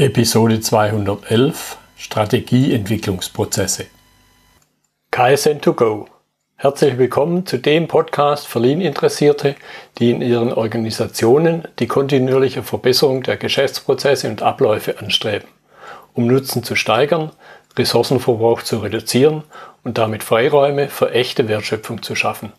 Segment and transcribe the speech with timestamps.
[0.00, 3.86] Episode 211 Strategieentwicklungsprozesse.
[5.10, 6.06] KSN2Go.
[6.54, 9.56] Herzlich willkommen zu dem Podcast für Lean-Interessierte,
[9.98, 15.48] die in ihren Organisationen die kontinuierliche Verbesserung der Geschäftsprozesse und Abläufe anstreben,
[16.14, 17.32] um Nutzen zu steigern,
[17.76, 19.42] Ressourcenverbrauch zu reduzieren
[19.82, 22.52] und damit Freiräume für echte Wertschöpfung zu schaffen,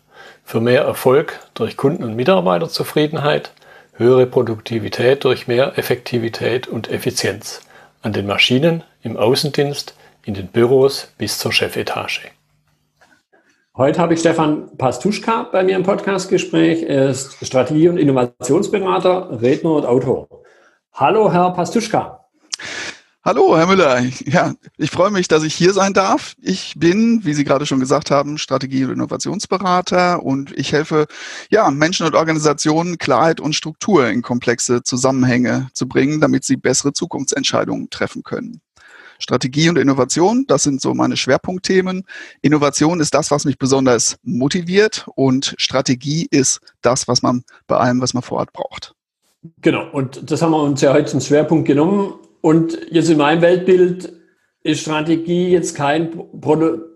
[0.44, 3.50] für mehr Erfolg durch Kunden- und Mitarbeiterzufriedenheit,
[4.00, 7.60] höhere Produktivität durch mehr Effektivität und Effizienz
[8.00, 9.94] an den Maschinen, im Außendienst,
[10.24, 12.22] in den Büros bis zur Chefetage.
[13.76, 16.82] Heute habe ich Stefan Pastuschka bei mir im Podcastgespräch.
[16.82, 20.28] Er ist Strategie- und Innovationsberater, Redner und Autor.
[20.94, 22.19] Hallo, Herr Pastuschka.
[23.22, 24.02] Hallo, Herr Müller.
[24.24, 26.34] Ja, ich freue mich, dass ich hier sein darf.
[26.40, 31.06] Ich bin, wie Sie gerade schon gesagt haben, Strategie- und Innovationsberater und ich helfe
[31.50, 36.94] ja, Menschen und Organisationen Klarheit und Struktur in komplexe Zusammenhänge zu bringen, damit sie bessere
[36.94, 38.62] Zukunftsentscheidungen treffen können.
[39.18, 42.04] Strategie und Innovation, das sind so meine Schwerpunktthemen.
[42.40, 48.00] Innovation ist das, was mich besonders motiviert und Strategie ist das, was man bei allem,
[48.00, 48.94] was man vor Ort braucht.
[49.60, 52.14] Genau, und das haben wir uns ja heute zum Schwerpunkt genommen.
[52.40, 54.12] Und jetzt in meinem Weltbild
[54.62, 56.10] ist Strategie jetzt kein
[56.40, 56.90] Produ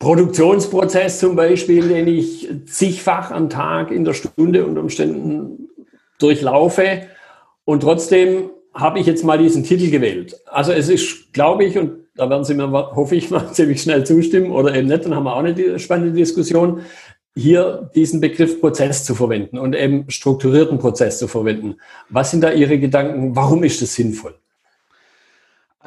[0.00, 5.70] Produktionsprozess zum Beispiel, den ich zigfach am Tag in der Stunde unter Umständen
[6.20, 7.02] durchlaufe.
[7.64, 10.36] Und trotzdem habe ich jetzt mal diesen Titel gewählt.
[10.46, 14.04] Also es ist, glaube ich, und da werden Sie mir, hoffe ich, mal ziemlich schnell
[14.04, 16.82] zustimmen oder eben nicht, dann haben wir auch eine spannende Diskussion,
[17.34, 21.76] hier diesen Begriff Prozess zu verwenden und eben strukturierten Prozess zu verwenden.
[22.08, 23.34] Was sind da Ihre Gedanken?
[23.34, 24.34] Warum ist das sinnvoll?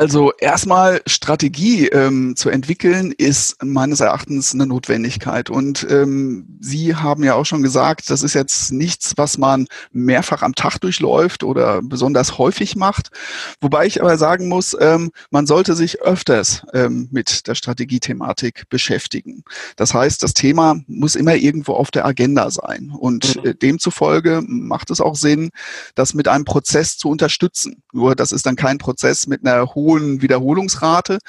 [0.02, 5.52] Also erstmal Strategie ähm, zu entwickeln ist meines Erachtens eine Notwendigkeit.
[5.52, 10.42] Und ähm, Sie haben ja auch schon gesagt, das ist jetzt nichts, was man mehrfach
[10.42, 13.12] am Tag durchläuft oder besonders häufig macht.
[13.60, 19.44] Wobei ich aber sagen muss, ähm, man sollte sich öfters ähm, mit der Strategiethematik beschäftigen.
[19.76, 22.92] Das heißt, das Thema muss immer irgendwo auf der Agenda sein.
[22.92, 23.50] Und mhm.
[23.52, 25.52] äh, demzufolge macht es auch Sinn,
[25.94, 27.84] das mit einem Prozess zu unterstützen.
[27.94, 31.20] Nur das ist dann kein Prozess mit einer hohen Wiederholungsrate.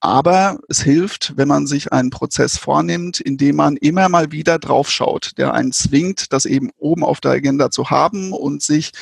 [0.00, 4.90] Aber es hilft, wenn man sich einen Prozess vornimmt, indem man immer mal wieder drauf
[4.90, 8.92] schaut, der einen zwingt, das eben oben auf der Agenda zu haben und sich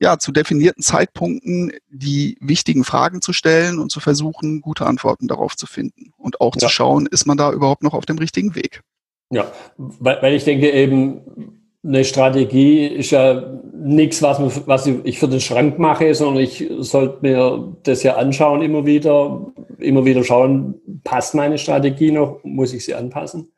[0.00, 5.56] ja zu definierten Zeitpunkten die wichtigen Fragen zu stellen und zu versuchen, gute Antworten darauf
[5.56, 6.66] zu finden und auch ja.
[6.66, 8.82] zu schauen, ist man da überhaupt noch auf dem richtigen Weg.
[9.30, 13.42] Ja, weil ich denke eben, eine Strategie ist ja
[13.74, 18.62] nichts, was, was ich für den Schrank mache, sondern ich sollte mir das ja anschauen
[18.62, 23.50] immer wieder, immer wieder schauen, passt meine Strategie noch, muss ich sie anpassen?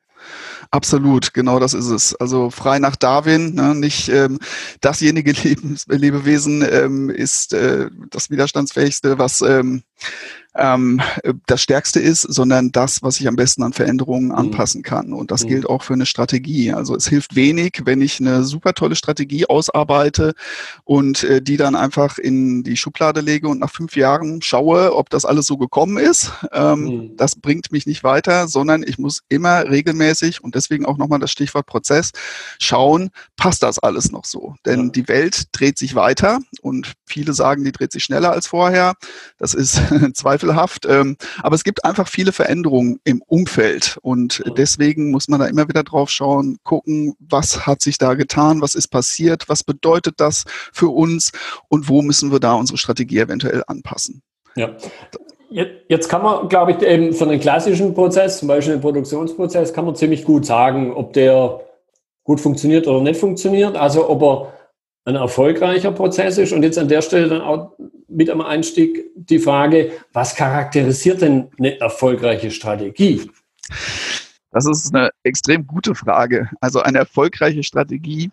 [0.70, 2.14] Absolut, genau das ist es.
[2.16, 4.38] Also frei nach Darwin, ne, nicht ähm,
[4.80, 9.82] dasjenige Lebens Lebewesen ähm, ist äh, das widerstandsfähigste, was ähm,
[10.56, 11.00] ähm,
[11.46, 14.34] das Stärkste ist, sondern das, was ich am besten an Veränderungen mhm.
[14.34, 15.12] anpassen kann.
[15.12, 15.48] Und das mhm.
[15.48, 16.72] gilt auch für eine Strategie.
[16.72, 20.34] Also es hilft wenig, wenn ich eine super tolle Strategie ausarbeite
[20.84, 25.10] und äh, die dann einfach in die Schublade lege und nach fünf Jahren schaue, ob
[25.10, 26.30] das alles so gekommen ist.
[26.52, 27.16] Ähm, mhm.
[27.16, 31.32] Das bringt mich nicht weiter, sondern ich muss immer regelmäßig und deswegen auch nochmal das
[31.32, 32.12] Stichwort Prozess
[32.60, 34.54] schauen, passt das alles noch so?
[34.64, 34.90] Denn ja.
[34.90, 38.94] die Welt dreht sich weiter und viele sagen, die dreht sich schneller als vorher.
[39.38, 39.80] Das ist
[40.14, 40.86] zweifelhaft zweifelhaft.
[40.86, 45.68] Ähm, aber es gibt einfach viele Veränderungen im Umfeld und deswegen muss man da immer
[45.68, 50.44] wieder drauf schauen, gucken, was hat sich da getan, was ist passiert, was bedeutet das
[50.72, 51.32] für uns
[51.68, 54.22] und wo müssen wir da unsere Strategie eventuell anpassen.
[54.56, 54.70] Ja.
[55.88, 59.84] Jetzt kann man, glaube ich, eben für einen klassischen Prozess, zum Beispiel einen Produktionsprozess, kann
[59.84, 61.60] man ziemlich gut sagen, ob der
[62.24, 63.76] gut funktioniert oder nicht funktioniert.
[63.76, 64.52] Also ob er
[65.04, 66.52] ein erfolgreicher Prozess ist.
[66.52, 67.72] Und jetzt an der Stelle dann auch
[68.08, 73.30] mit am Einstieg die Frage, was charakterisiert denn eine erfolgreiche Strategie?
[74.50, 76.48] Das ist eine extrem gute Frage.
[76.60, 78.30] Also eine erfolgreiche Strategie.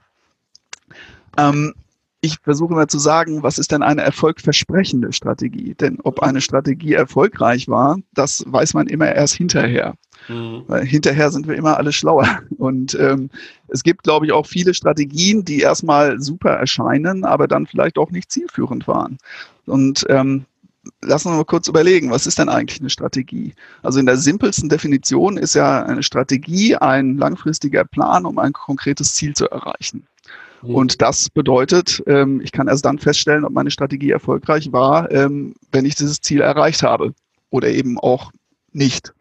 [1.38, 1.74] Ähm,
[2.22, 5.74] ich versuche immer zu sagen, was ist denn eine erfolgversprechende Strategie?
[5.74, 9.96] Denn ob eine Strategie erfolgreich war, das weiß man immer erst hinterher.
[10.28, 10.64] Mhm.
[10.68, 12.28] Weil hinterher sind wir immer alle schlauer.
[12.58, 13.32] Und ähm,
[13.70, 18.12] es gibt, glaube ich, auch viele Strategien, die erstmal super erscheinen, aber dann vielleicht auch
[18.12, 19.18] nicht zielführend waren.
[19.66, 20.46] Und ähm,
[21.02, 23.54] lassen wir mal kurz überlegen, was ist denn eigentlich eine Strategie?
[23.82, 29.16] Also in der simpelsten Definition ist ja eine Strategie ein langfristiger Plan, um ein konkretes
[29.16, 30.06] Ziel zu erreichen.
[30.62, 30.76] Mhm.
[30.76, 35.56] Und das bedeutet, ähm, ich kann erst dann feststellen, ob meine Strategie erfolgreich war, ähm,
[35.72, 37.14] wenn ich dieses Ziel erreicht habe
[37.50, 38.32] oder eben auch
[38.74, 39.14] nicht.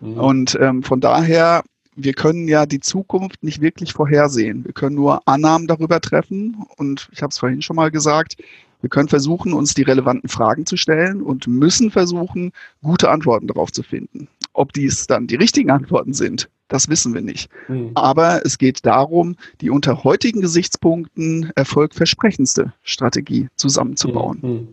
[0.00, 0.18] Mhm.
[0.18, 1.62] Und ähm, von daher,
[1.94, 4.64] wir können ja die Zukunft nicht wirklich vorhersehen.
[4.64, 6.56] Wir können nur Annahmen darüber treffen.
[6.76, 8.36] Und ich habe es vorhin schon mal gesagt,
[8.82, 12.52] Wir können versuchen, uns die relevanten Fragen zu stellen und müssen versuchen,
[12.82, 14.28] gute Antworten darauf zu finden.
[14.52, 17.50] Ob dies dann die richtigen Antworten sind, das wissen wir nicht.
[17.68, 17.90] Mhm.
[17.94, 24.38] Aber es geht darum, die unter heutigen Gesichtspunkten erfolgversprechendste Strategie zusammenzubauen.
[24.42, 24.68] Mhm.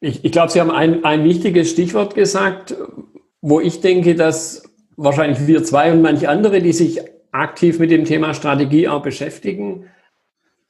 [0.00, 2.74] Ich, ich glaube, Sie haben ein, ein wichtiges Stichwort gesagt,
[3.40, 4.64] wo ich denke, dass
[4.96, 7.00] wahrscheinlich wir zwei und manche andere, die sich
[7.30, 9.86] aktiv mit dem Thema Strategie auch beschäftigen,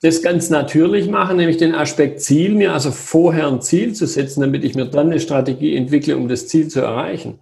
[0.02, 4.42] das ganz natürlich machen, nämlich den Aspekt Ziel, mir also vorher ein Ziel zu setzen,
[4.42, 7.38] damit ich mir dann eine Strategie entwickle, um das Ziel zu erreichen.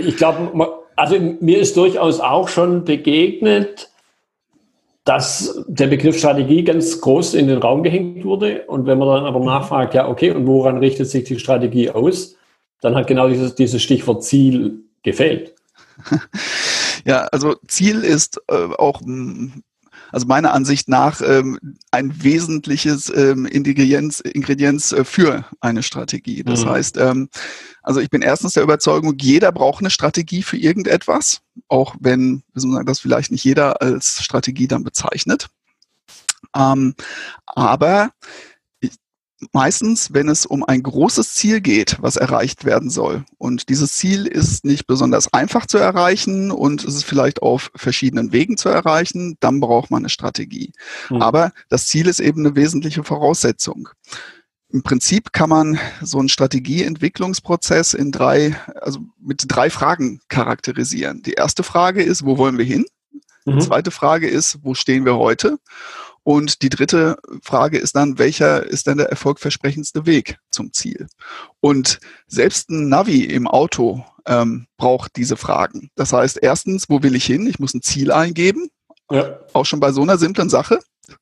[0.00, 3.90] Ich glaube, also mir ist durchaus auch schon begegnet,
[5.04, 8.64] dass der Begriff Strategie ganz groß in den Raum gehängt wurde.
[8.66, 12.36] Und wenn man dann aber nachfragt, ja, okay, und woran richtet sich die Strategie aus,
[12.80, 15.54] dann hat genau dieses, dieses Stichwort Ziel gefällt.
[17.04, 19.00] Ja, also Ziel ist äh, auch
[20.12, 21.58] also meiner Ansicht nach ähm,
[21.90, 26.42] ein wesentliches ähm, Ingredienz, Ingredienz äh, für eine Strategie.
[26.42, 26.70] Das mhm.
[26.70, 27.28] heißt, ähm,
[27.82, 32.86] also ich bin erstens der Überzeugung, jeder braucht eine Strategie für irgendetwas, auch wenn, sagen,
[32.86, 35.48] das vielleicht nicht jeder als Strategie dann bezeichnet.
[36.56, 36.94] Ähm,
[37.46, 38.10] aber
[39.52, 43.24] meistens, wenn es um ein großes Ziel geht, was erreicht werden soll.
[43.38, 48.32] Und dieses Ziel ist nicht besonders einfach zu erreichen und es ist vielleicht auf verschiedenen
[48.32, 50.72] Wegen zu erreichen, dann braucht man eine Strategie.
[51.08, 51.22] Mhm.
[51.22, 53.88] Aber das Ziel ist eben eine wesentliche Voraussetzung.
[54.72, 61.22] Im Prinzip kann man so einen Strategieentwicklungsprozess in drei, also mit drei Fragen charakterisieren.
[61.22, 62.84] Die erste Frage ist, wo wollen wir hin?
[63.46, 63.58] Mhm.
[63.58, 65.58] Die zweite Frage ist, wo stehen wir heute?
[66.22, 71.06] Und die dritte Frage ist dann, welcher ist denn der erfolgversprechendste Weg zum Ziel?
[71.60, 75.90] Und selbst ein Navi im Auto ähm, braucht diese Fragen.
[75.94, 77.46] Das heißt, erstens, wo will ich hin?
[77.46, 78.68] Ich muss ein Ziel eingeben.
[79.10, 79.38] Ja.
[79.52, 80.80] Auch schon bei so einer simplen Sache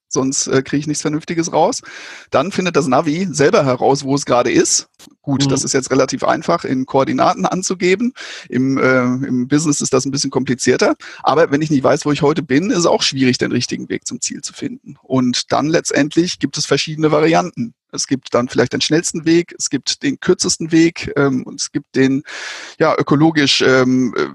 [0.08, 1.82] sonst äh, kriege ich nichts Vernünftiges raus.
[2.30, 4.88] Dann findet das Navi selber heraus, wo es gerade ist.
[5.22, 5.48] Gut, mhm.
[5.50, 8.14] das ist jetzt relativ einfach in Koordinaten anzugeben.
[8.48, 10.94] Im, äh, Im Business ist das ein bisschen komplizierter.
[11.22, 13.88] Aber wenn ich nicht weiß, wo ich heute bin, ist es auch schwierig, den richtigen
[13.88, 14.96] Weg zum Ziel zu finden.
[15.02, 17.74] Und dann letztendlich gibt es verschiedene Varianten.
[17.92, 21.72] Es gibt dann vielleicht den schnellsten Weg, es gibt den kürzesten Weg ähm, und es
[21.72, 22.22] gibt den
[22.78, 24.26] ja, ökologisch ähm, äh,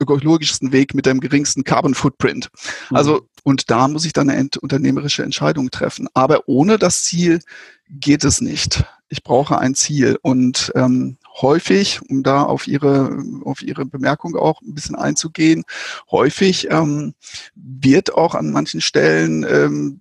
[0.00, 2.48] ökologischsten Weg mit dem geringsten Carbon Footprint.
[2.90, 2.96] Mhm.
[2.96, 6.08] Also, und da muss ich dann eine unternehmerische Entscheidung treffen.
[6.14, 7.40] Aber ohne das Ziel
[7.88, 8.84] geht es nicht.
[9.08, 10.18] Ich brauche ein Ziel.
[10.22, 15.64] Und ähm, häufig, um da auf Ihre, auf Ihre Bemerkung auch ein bisschen einzugehen,
[16.10, 17.14] häufig ähm,
[17.54, 20.00] wird auch an manchen Stellen ähm,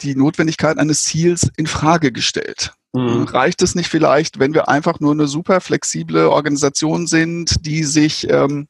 [0.00, 2.72] die Notwendigkeit eines Ziels in Frage gestellt.
[2.92, 3.24] Mhm.
[3.24, 8.28] Reicht es nicht vielleicht, wenn wir einfach nur eine super flexible Organisation sind, die sich
[8.28, 8.66] ähm,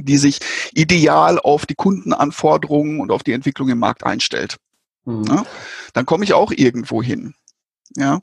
[0.00, 0.40] die sich
[0.74, 4.56] ideal auf die Kundenanforderungen und auf die Entwicklung im Markt einstellt.
[5.04, 5.24] Mhm.
[5.24, 5.46] Ja,
[5.92, 7.34] dann komme ich auch irgendwo hin.
[7.96, 8.20] Ja,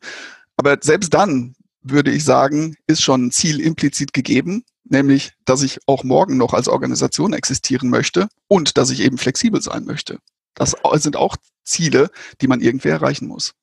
[0.57, 5.79] aber selbst dann würde ich sagen, ist schon ein Ziel implizit gegeben, nämlich, dass ich
[5.87, 10.19] auch morgen noch als Organisation existieren möchte und dass ich eben flexibel sein möchte.
[10.55, 12.09] Das sind auch Ziele,
[12.41, 13.53] die man irgendwie erreichen muss.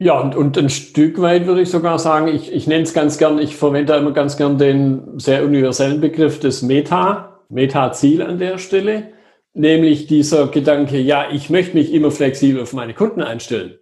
[0.00, 3.18] Ja, und, und ein Stück weit würde ich sogar sagen, ich, ich nenne es ganz
[3.18, 7.37] gern, ich verwende immer ganz gern den sehr universellen Begriff des Meta.
[7.48, 9.12] Metaziel an der Stelle,
[9.54, 13.78] nämlich dieser Gedanke, ja, ich möchte mich immer flexibel auf meine Kunden einstellen.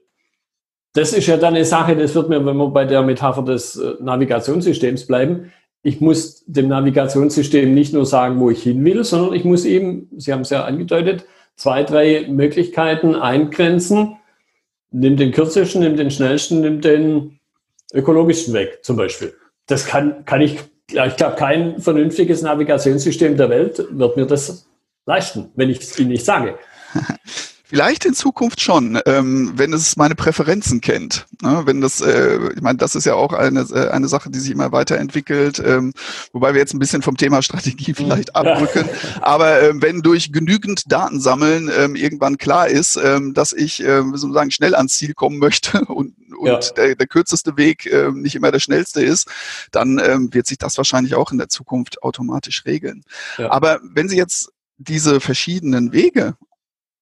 [0.94, 3.76] Das ist ja dann eine Sache, das wird mir, wenn wir bei der Metapher des
[3.76, 5.52] äh, Navigationssystems bleiben,
[5.86, 10.10] ich muss dem Navigationssystem nicht nur sagen, wo ich hin will, sondern ich muss eben,
[10.16, 14.16] Sie haben es ja angedeutet, zwei, drei Möglichkeiten eingrenzen.
[14.90, 17.38] Nimm den kürzesten, nimm den schnellsten, nimm den
[17.92, 19.34] ökologischsten weg, zum Beispiel.
[19.66, 20.58] Das kann, kann ich
[20.90, 24.68] ja, ich glaube, kein vernünftiges Navigationssystem der Welt wird mir das
[25.06, 26.58] leisten, wenn ich es Ihnen nicht sage.
[27.68, 31.26] Vielleicht in Zukunft schon, ähm, wenn es meine Präferenzen kennt.
[31.42, 31.62] Ne?
[31.64, 34.52] Wenn das, äh, ich meine, das ist ja auch eine, äh, eine Sache, die sich
[34.52, 35.92] immer weiterentwickelt, ähm,
[36.32, 38.88] wobei wir jetzt ein bisschen vom Thema Strategie vielleicht abrücken.
[39.20, 44.16] Aber ähm, wenn durch genügend Datensammeln ähm, irgendwann klar ist, ähm, dass ich, äh, wie
[44.16, 46.60] soll man sagen, schnell ans Ziel kommen möchte und, und ja.
[46.76, 49.28] der, der kürzeste Weg äh, nicht immer der schnellste ist,
[49.72, 53.02] dann ähm, wird sich das wahrscheinlich auch in der Zukunft automatisch regeln.
[53.38, 53.50] Ja.
[53.50, 56.36] Aber wenn Sie jetzt diese verschiedenen Wege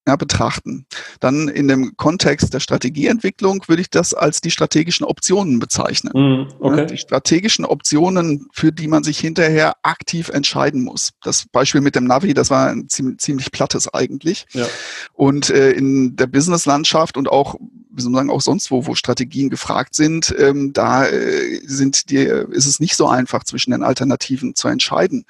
[0.04, 0.86] betrachten.
[1.20, 6.12] Dann in dem Kontext der Strategieentwicklung würde ich das als die strategischen Optionen bezeichnen.
[6.14, 6.78] Mm, okay.
[6.78, 11.12] ja, die strategischen Optionen, für die man sich hinterher aktiv entscheiden muss.
[11.22, 14.46] Das Beispiel mit dem Navi, das war ein ziemlich, ziemlich plattes eigentlich.
[14.52, 14.66] Ja.
[15.14, 17.56] Und äh, in der Businesslandschaft und auch
[17.96, 22.10] wie soll man sagen, auch sonst wo, wo Strategien gefragt sind, ähm, da äh, sind
[22.10, 25.26] die, ist es nicht so einfach zwischen den Alternativen zu entscheiden.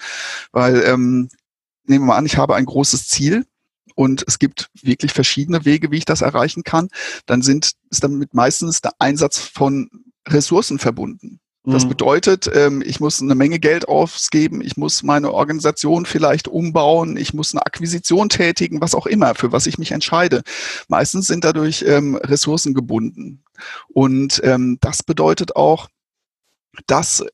[0.51, 1.29] Weil ähm,
[1.85, 3.45] nehmen wir mal an, ich habe ein großes Ziel,
[3.95, 6.89] und es gibt wirklich verschiedene Wege, wie ich das erreichen kann,
[7.27, 9.91] dann sind, ist damit meistens der Einsatz von
[10.27, 11.41] Ressourcen verbunden.
[11.67, 11.91] Das mhm.
[11.91, 17.33] bedeutet, ähm, ich muss eine Menge Geld ausgeben, ich muss meine Organisation vielleicht umbauen, ich
[17.33, 20.43] muss eine Akquisition tätigen, was auch immer, für was ich mich entscheide.
[20.89, 23.43] Meistens sind dadurch ähm, Ressourcen gebunden.
[23.89, 25.89] Und ähm, das bedeutet auch,
[26.87, 27.25] dass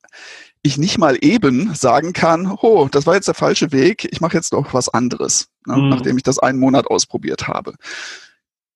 [0.63, 4.37] ich nicht mal eben sagen kann, oh, das war jetzt der falsche Weg, ich mache
[4.37, 5.89] jetzt noch was anderes, ne, mhm.
[5.89, 7.75] nachdem ich das einen Monat ausprobiert habe.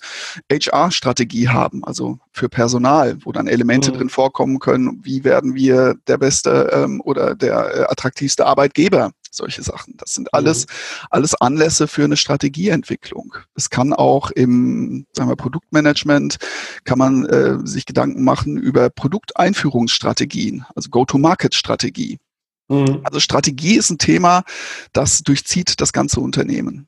[0.51, 3.97] HR-Strategie haben, also für Personal, wo dann Elemente mhm.
[3.97, 9.63] drin vorkommen können, wie werden wir der beste ähm, oder der äh, attraktivste Arbeitgeber solche
[9.63, 9.95] Sachen.
[9.97, 11.07] Das sind alles, mhm.
[11.09, 13.35] alles Anlässe für eine Strategieentwicklung.
[13.55, 16.37] Es kann auch im sagen wir, Produktmanagement,
[16.83, 22.19] kann man äh, sich Gedanken machen über Produkteinführungsstrategien, also Go-to-Market-Strategie.
[22.67, 23.01] Mhm.
[23.03, 24.43] Also Strategie ist ein Thema,
[24.93, 26.87] das durchzieht das ganze Unternehmen.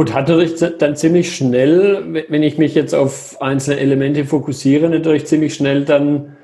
[0.00, 5.26] Und hat natürlich dann ziemlich schnell, wenn ich mich jetzt auf einzelne Elemente fokussiere, natürlich
[5.26, 6.38] ziemlich schnell dann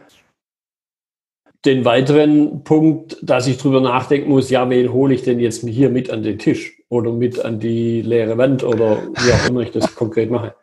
[1.64, 5.88] den weiteren Punkt, dass ich drüber nachdenken muss, ja, wen hole ich denn jetzt hier
[5.88, 9.70] mit an den Tisch oder mit an die leere Wand oder wie auch immer ich
[9.70, 10.54] das konkret mache.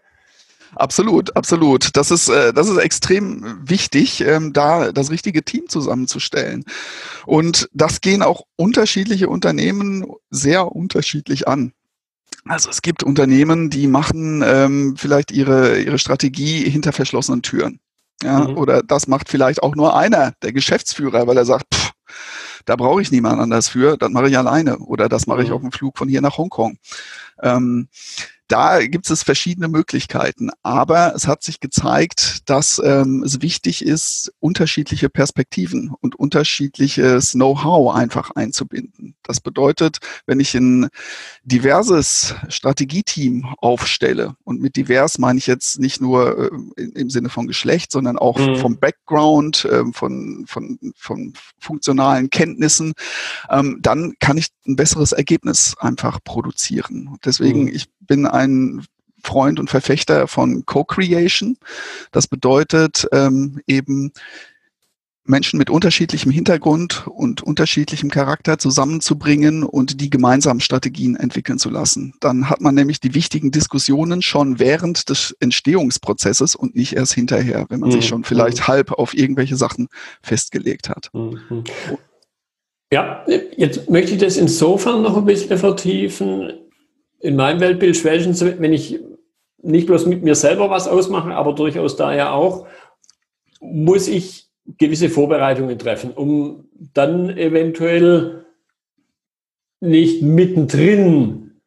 [0.75, 1.97] Absolut, absolut.
[1.97, 6.63] Das ist, äh, das ist extrem wichtig, ähm, da das richtige Team zusammenzustellen.
[7.25, 11.73] Und das gehen auch unterschiedliche Unternehmen sehr unterschiedlich an.
[12.45, 17.79] Also es gibt Unternehmen, die machen ähm, vielleicht ihre, ihre Strategie hinter verschlossenen Türen.
[18.21, 18.57] Ja, mhm.
[18.57, 21.91] Oder das macht vielleicht auch nur einer, der Geschäftsführer, weil er sagt, pff,
[22.65, 24.77] da brauche ich niemand anders für, das mache ich alleine.
[24.79, 25.55] Oder das mache ich mhm.
[25.55, 26.77] auf dem Flug von hier nach Hongkong.
[27.41, 27.87] Ähm,
[28.53, 34.31] da gibt es verschiedene Möglichkeiten, aber es hat sich gezeigt, dass ähm, es wichtig ist,
[34.39, 39.15] unterschiedliche Perspektiven und unterschiedliches Know-how einfach einzubinden.
[39.23, 40.89] Das bedeutet, wenn ich ein
[41.43, 47.47] diverses Strategieteam aufstelle, und mit divers meine ich jetzt nicht nur äh, im Sinne von
[47.47, 48.57] Geschlecht, sondern auch mhm.
[48.57, 52.93] vom Background, äh, von, von, von funktionalen Kenntnissen,
[53.49, 57.17] ähm, dann kann ich ein besseres Ergebnis einfach produzieren.
[57.25, 57.69] Deswegen, mhm.
[57.69, 58.42] ich bin ein
[59.23, 61.57] Freund und Verfechter von Co-Creation.
[62.11, 64.11] Das bedeutet ähm, eben
[65.25, 72.13] Menschen mit unterschiedlichem Hintergrund und unterschiedlichem Charakter zusammenzubringen und die gemeinsam Strategien entwickeln zu lassen.
[72.19, 77.65] Dann hat man nämlich die wichtigen Diskussionen schon während des Entstehungsprozesses und nicht erst hinterher,
[77.69, 77.93] wenn man mhm.
[77.93, 78.67] sich schon vielleicht mhm.
[78.67, 79.87] halb auf irgendwelche Sachen
[80.21, 81.09] festgelegt hat.
[81.13, 81.63] Mhm.
[82.91, 86.51] Ja, jetzt möchte ich das insofern noch ein bisschen vertiefen
[87.23, 88.99] in meinem Weltbild spätestens, wenn ich
[89.61, 92.67] nicht bloß mit mir selber was ausmache, aber durchaus daher auch,
[93.61, 98.45] muss ich gewisse Vorbereitungen treffen, um dann eventuell
[99.79, 101.61] nicht mittendrin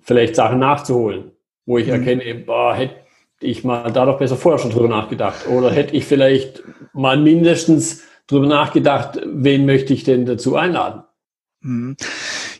[0.00, 1.32] vielleicht Sachen nachzuholen,
[1.66, 1.92] wo ich mhm.
[1.92, 2.94] erkenne, boah, hätte
[3.40, 6.62] ich mal da doch besser vorher schon drüber nachgedacht oder hätte ich vielleicht
[6.94, 11.02] mal mindestens drüber nachgedacht, wen möchte ich denn dazu einladen.
[11.60, 11.96] Mhm.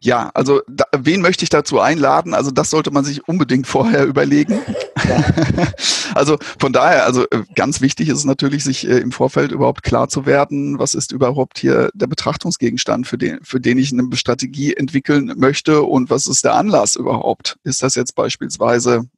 [0.00, 2.34] Ja, also da, wen möchte ich dazu einladen?
[2.34, 4.60] Also das sollte man sich unbedingt vorher überlegen.
[5.08, 5.24] Ja.
[6.14, 9.82] also von daher, also äh, ganz wichtig ist es natürlich, sich äh, im Vorfeld überhaupt
[9.82, 14.08] klar zu werden, was ist überhaupt hier der Betrachtungsgegenstand, für den, für den ich eine
[14.16, 17.58] Strategie entwickeln möchte und was ist der Anlass überhaupt?
[17.64, 19.08] Ist das jetzt beispielsweise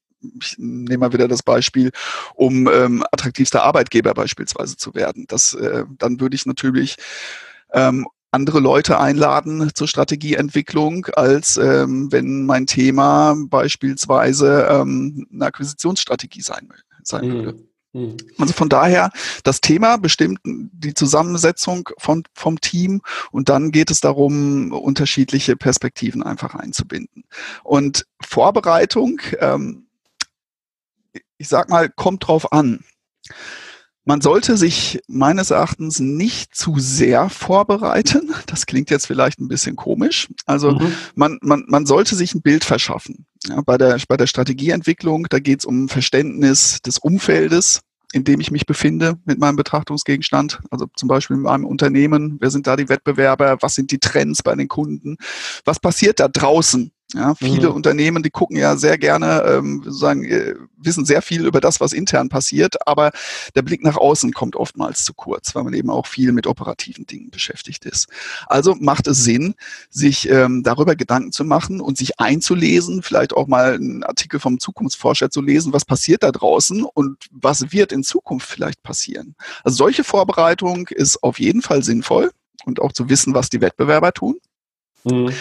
[0.40, 1.90] ich nehme mal wieder das Beispiel,
[2.34, 5.24] um ähm, attraktivster Arbeitgeber beispielsweise zu werden.
[5.28, 6.96] Das, äh, dann würde ich natürlich
[7.72, 16.42] ähm, andere Leute einladen zur Strategieentwicklung, als ähm, wenn mein Thema beispielsweise ähm, eine Akquisitionsstrategie
[16.42, 16.72] sein,
[17.02, 17.32] sein mhm.
[17.32, 17.70] würde.
[17.92, 18.16] Mhm.
[18.38, 19.10] Also von daher,
[19.42, 26.22] das Thema bestimmt die Zusammensetzung von, vom Team und dann geht es darum, unterschiedliche Perspektiven
[26.22, 27.24] einfach einzubinden.
[27.64, 29.86] Und Vorbereitung, ähm,
[31.36, 32.84] ich sag mal, kommt drauf an.
[34.04, 38.34] Man sollte sich meines Erachtens nicht zu sehr vorbereiten.
[38.46, 40.28] Das klingt jetzt vielleicht ein bisschen komisch.
[40.46, 40.92] Also mhm.
[41.14, 43.26] man, man, man sollte sich ein Bild verschaffen.
[43.46, 48.40] Ja, bei, der, bei der Strategieentwicklung, da geht es um Verständnis des Umfeldes, in dem
[48.40, 50.60] ich mich befinde mit meinem Betrachtungsgegenstand.
[50.70, 52.38] Also zum Beispiel in meinem Unternehmen.
[52.40, 53.58] Wer sind da die Wettbewerber?
[53.60, 55.16] Was sind die Trends bei den Kunden?
[55.64, 56.90] Was passiert da draußen?
[57.14, 57.74] Ja, viele mhm.
[57.74, 61.92] Unternehmen, die gucken ja sehr gerne, ähm, sozusagen, äh, wissen sehr viel über das, was
[61.92, 63.10] intern passiert, aber
[63.56, 67.06] der Blick nach außen kommt oftmals zu kurz, weil man eben auch viel mit operativen
[67.06, 68.08] Dingen beschäftigt ist.
[68.46, 69.54] Also macht es Sinn,
[69.90, 74.60] sich ähm, darüber Gedanken zu machen und sich einzulesen, vielleicht auch mal einen Artikel vom
[74.60, 79.34] Zukunftsforscher zu lesen, was passiert da draußen und was wird in Zukunft vielleicht passieren.
[79.64, 82.30] Also solche Vorbereitung ist auf jeden Fall sinnvoll
[82.66, 84.36] und auch zu wissen, was die Wettbewerber tun.
[85.02, 85.32] Mhm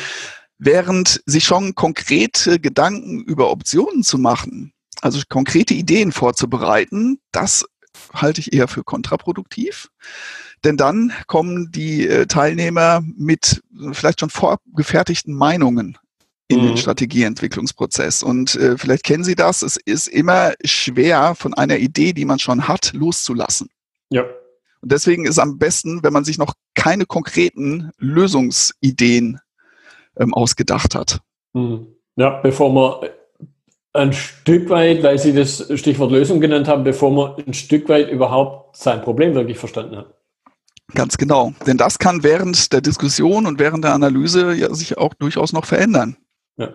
[0.60, 7.66] während sich schon konkrete Gedanken über Optionen zu machen, also konkrete Ideen vorzubereiten, das
[8.14, 9.90] halte ich eher für kontraproduktiv.
[10.66, 13.62] Denn dann kommen die äh, Teilnehmer mit
[13.94, 15.98] vielleicht schon vorgefertigten Meinungen
[16.50, 16.68] in mhm.
[16.68, 18.24] den Strategieentwicklungsprozess.
[18.24, 22.40] Und äh, vielleicht kennen Sie das, es ist immer schwer, von einer Idee, die man
[22.40, 23.70] schon hat, loszulassen.
[24.10, 24.24] Ja.
[24.82, 29.40] Und deswegen ist am besten, wenn man sich noch keine konkreten Lösungsideen
[30.20, 31.22] ähm, ausgedacht hat.
[31.54, 31.88] Hm.
[32.16, 33.10] Ja, bevor man
[33.94, 38.12] ein Stück weit, weil Sie das Stichwort Lösung genannt haben, bevor man ein Stück weit
[38.12, 40.14] überhaupt sein Problem wirklich verstanden hat.
[40.94, 41.54] Ganz genau.
[41.68, 45.66] Denn das kann während der Diskussion und während der Analyse ja sich auch durchaus noch
[45.66, 46.18] verändern.
[46.58, 46.74] Ja.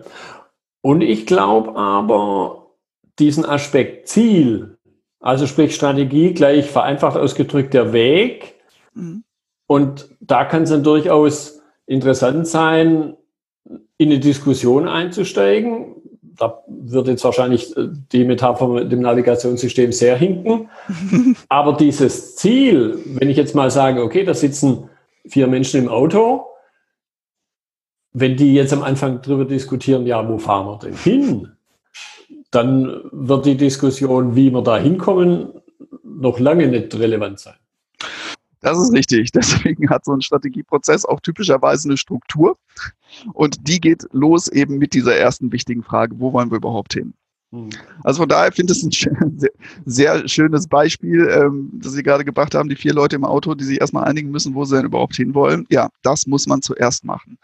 [0.81, 2.71] Und ich glaube aber,
[3.19, 4.77] diesen Aspekt Ziel,
[5.19, 8.55] also sprich Strategie, gleich vereinfacht ausgedrückt der Weg.
[8.93, 9.23] Mhm.
[9.67, 13.17] Und da kann es dann durchaus interessant sein,
[13.97, 15.95] in eine Diskussion einzusteigen.
[16.37, 20.69] Da wird jetzt wahrscheinlich äh, die Metapher mit dem Navigationssystem sehr hinken.
[21.49, 24.89] Aber dieses Ziel, wenn ich jetzt mal sage, okay, da sitzen
[25.27, 26.45] vier Menschen im Auto,
[28.13, 31.51] wenn die jetzt am Anfang darüber diskutieren, ja, wo fahren wir denn hin?
[32.51, 35.49] Dann wird die Diskussion, wie wir da hinkommen,
[36.03, 37.55] noch lange nicht relevant sein.
[38.65, 39.31] Das ist richtig.
[39.33, 42.57] Deswegen hat so ein Strategieprozess auch typischerweise eine Struktur.
[43.33, 47.13] Und die geht los eben mit dieser ersten wichtigen Frage, wo wollen wir überhaupt hin?
[47.51, 47.69] Hm.
[48.03, 49.51] Also von daher finde ich es ein sehr,
[49.85, 53.65] sehr schönes Beispiel, ähm, das Sie gerade gebracht haben, die vier Leute im Auto, die
[53.65, 55.67] sich erstmal einigen müssen, wo sie denn überhaupt hinwollen.
[55.69, 57.37] Ja, das muss man zuerst machen.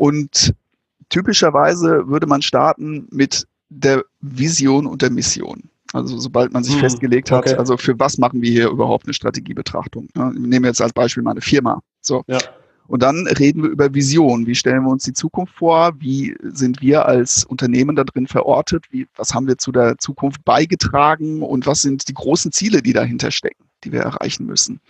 [0.00, 0.52] Und
[1.10, 5.70] typischerweise würde man starten mit der Vision und der Mission.
[5.92, 7.56] Also sobald man sich hm, festgelegt hat, okay.
[7.56, 10.08] also für was machen wir hier überhaupt eine Strategiebetrachtung?
[10.16, 11.80] Ja, ich nehme jetzt als Beispiel meine Firma.
[12.00, 12.24] So.
[12.26, 12.38] Ja.
[12.88, 14.46] Und dann reden wir über Vision.
[14.46, 15.94] Wie stellen wir uns die Zukunft vor?
[15.98, 18.84] Wie sind wir als Unternehmen da drin verortet?
[18.90, 21.42] Wie, was haben wir zu der Zukunft beigetragen?
[21.42, 24.80] Und was sind die großen Ziele, die dahinter stecken, die wir erreichen müssen?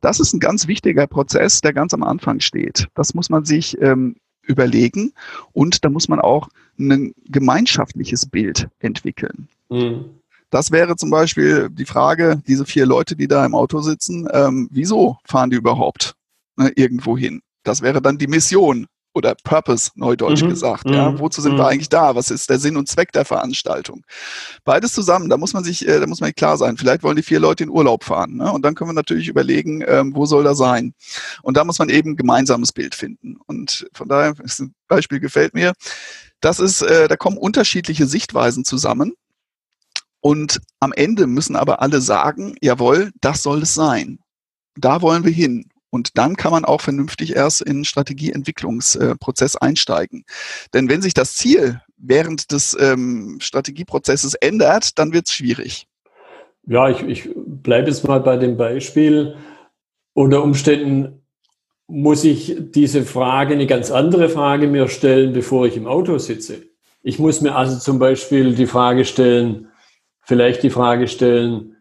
[0.00, 2.86] Das ist ein ganz wichtiger Prozess, der ganz am Anfang steht.
[2.94, 5.12] Das muss man sich ähm, überlegen.
[5.52, 9.48] Und da muss man auch ein gemeinschaftliches Bild entwickeln.
[9.70, 10.19] Mhm.
[10.50, 14.68] Das wäre zum Beispiel die Frage, diese vier Leute, die da im Auto sitzen, ähm,
[14.70, 16.14] wieso fahren die überhaupt
[16.56, 17.42] ne, irgendwo hin?
[17.62, 20.50] Das wäre dann die Mission oder Purpose, neudeutsch mhm.
[20.50, 20.88] gesagt.
[20.88, 21.18] Ja, mhm.
[21.18, 21.58] wozu sind mhm.
[21.58, 22.14] wir eigentlich da?
[22.14, 24.04] Was ist der Sinn und Zweck der Veranstaltung?
[24.64, 26.76] Beides zusammen, da muss man sich, äh, da muss man klar sein.
[26.76, 28.36] Vielleicht wollen die vier Leute in Urlaub fahren.
[28.36, 28.52] Ne?
[28.52, 30.94] Und dann können wir natürlich überlegen, ähm, wo soll das sein?
[31.42, 33.36] Und da muss man eben ein gemeinsames Bild finden.
[33.46, 35.72] Und von daher, das ein Beispiel gefällt mir.
[36.40, 39.14] Das ist, äh, da kommen unterschiedliche Sichtweisen zusammen.
[40.20, 44.18] Und am Ende müssen aber alle sagen, jawohl, das soll es sein.
[44.76, 45.70] Da wollen wir hin.
[45.90, 50.24] Und dann kann man auch vernünftig erst in Strategieentwicklungsprozess einsteigen.
[50.72, 55.88] Denn wenn sich das Ziel während des ähm, Strategieprozesses ändert, dann wird es schwierig.
[56.66, 59.34] Ja, ich, ich bleibe jetzt mal bei dem Beispiel.
[60.12, 61.22] Unter Umständen
[61.88, 66.62] muss ich diese Frage, eine ganz andere Frage mir stellen, bevor ich im Auto sitze.
[67.02, 69.69] Ich muss mir also zum Beispiel die Frage stellen,
[70.30, 71.76] vielleicht die Frage stellen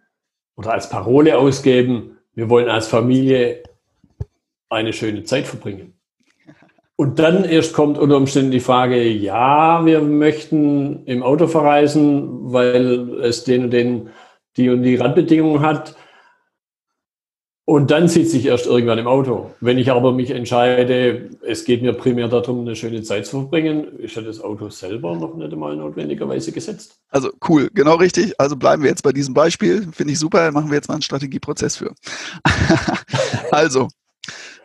[0.57, 3.61] oder als Parole ausgeben, wir wollen als Familie
[4.69, 5.93] eine schöne Zeit verbringen.
[6.95, 13.19] Und dann erst kommt unter Umständen die Frage, ja, wir möchten im Auto verreisen, weil
[13.21, 14.09] es den und den
[14.57, 15.95] die und die Randbedingungen hat.
[17.69, 19.51] Und dann sitze ich erst irgendwann im Auto.
[19.61, 23.99] Wenn ich aber mich entscheide, es geht mir primär darum, eine schöne Zeit zu verbringen,
[23.99, 26.95] ist ja das Auto selber noch nicht einmal notwendigerweise gesetzt.
[27.09, 28.33] Also cool, genau richtig.
[28.39, 29.87] Also bleiben wir jetzt bei diesem Beispiel.
[29.91, 30.51] Finde ich super.
[30.51, 31.93] Machen wir jetzt mal einen Strategieprozess für.
[33.51, 33.87] also,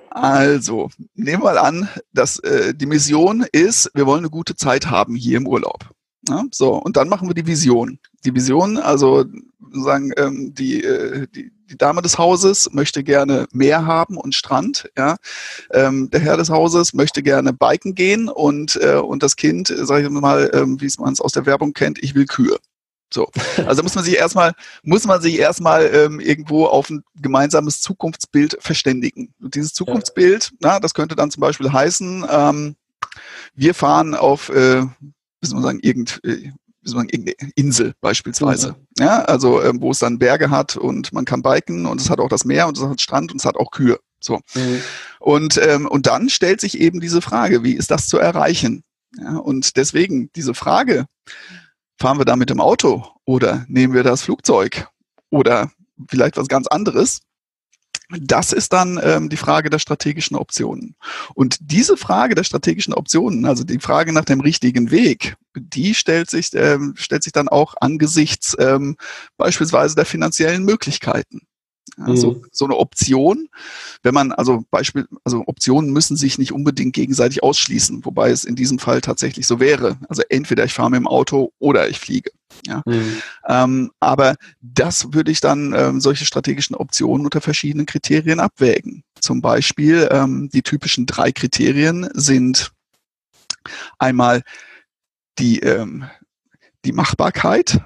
[0.09, 4.87] also, nehmen wir mal an, dass äh, die Mission ist, wir wollen eine gute Zeit
[4.87, 5.91] haben hier im Urlaub.
[6.29, 7.99] Ja, so, und dann machen wir die Vision.
[8.25, 9.25] Die Vision, also
[9.73, 14.91] sagen, ähm, die, äh, die, die Dame des Hauses möchte gerne Meer haben und Strand.
[14.97, 15.17] Ja,
[15.73, 20.05] ähm, der Herr des Hauses möchte gerne biken gehen und äh, und das Kind, sage
[20.05, 22.59] ich mal, ähm, wie man es aus der Werbung kennt, ich will Kühe.
[23.13, 23.31] So,
[23.67, 28.59] also muss man sich erstmal muss man sich erstmal ähm, irgendwo auf ein gemeinsames Zukunftsbild
[28.61, 29.35] verständigen.
[29.41, 30.57] Und dieses Zukunftsbild, ja.
[30.61, 32.77] na, das könnte dann zum Beispiel heißen, ähm,
[33.55, 34.83] wir fahren auf, äh,
[35.45, 36.51] wie soll man sagen, irgend, äh,
[36.83, 38.71] wie soll man, irgendeine Insel beispielsweise.
[38.71, 39.05] Mhm.
[39.05, 42.19] Ja, also ähm, wo es dann Berge hat und man kann biken und es hat
[42.19, 43.99] auch das Meer und es hat Strand und es hat auch Kühe.
[44.21, 44.41] So.
[44.55, 44.81] Mhm.
[45.21, 48.83] Und, ähm, und dann stellt sich eben diese Frage, wie ist das zu erreichen?
[49.19, 51.07] Ja, und deswegen diese Frage,
[52.01, 54.89] fahren wir da mit dem Auto oder nehmen wir das Flugzeug
[55.31, 55.71] oder
[56.09, 57.21] vielleicht was ganz anderes?
[58.21, 60.97] Das ist dann ähm, die Frage der strategischen Optionen.
[61.35, 66.31] Und diese Frage der strategischen Optionen, also die Frage nach dem richtigen Weg, die stellt
[66.31, 68.97] sich, ähm, stellt sich dann auch angesichts ähm,
[69.37, 71.43] beispielsweise der finanziellen Möglichkeiten.
[71.99, 72.47] Also mhm.
[72.51, 73.49] so eine Option,
[74.03, 78.57] wenn man, also Beispiel, also Optionen müssen sich nicht unbedingt gegenseitig ausschließen, wobei es in
[78.57, 79.99] diesem Fall tatsächlich so wäre.
[80.09, 82.31] Also entweder ich fahre mit dem Auto oder ich fliege.
[82.67, 82.83] Ja.
[82.87, 83.23] Mhm.
[83.47, 89.05] Ähm, aber das würde ich dann ähm, solche strategischen Optionen unter verschiedenen Kriterien abwägen.
[89.21, 92.73] Zum Beispiel ähm, die typischen drei Kriterien sind
[93.99, 94.43] einmal
[95.39, 96.05] die, ähm,
[96.85, 97.81] die Machbarkeit,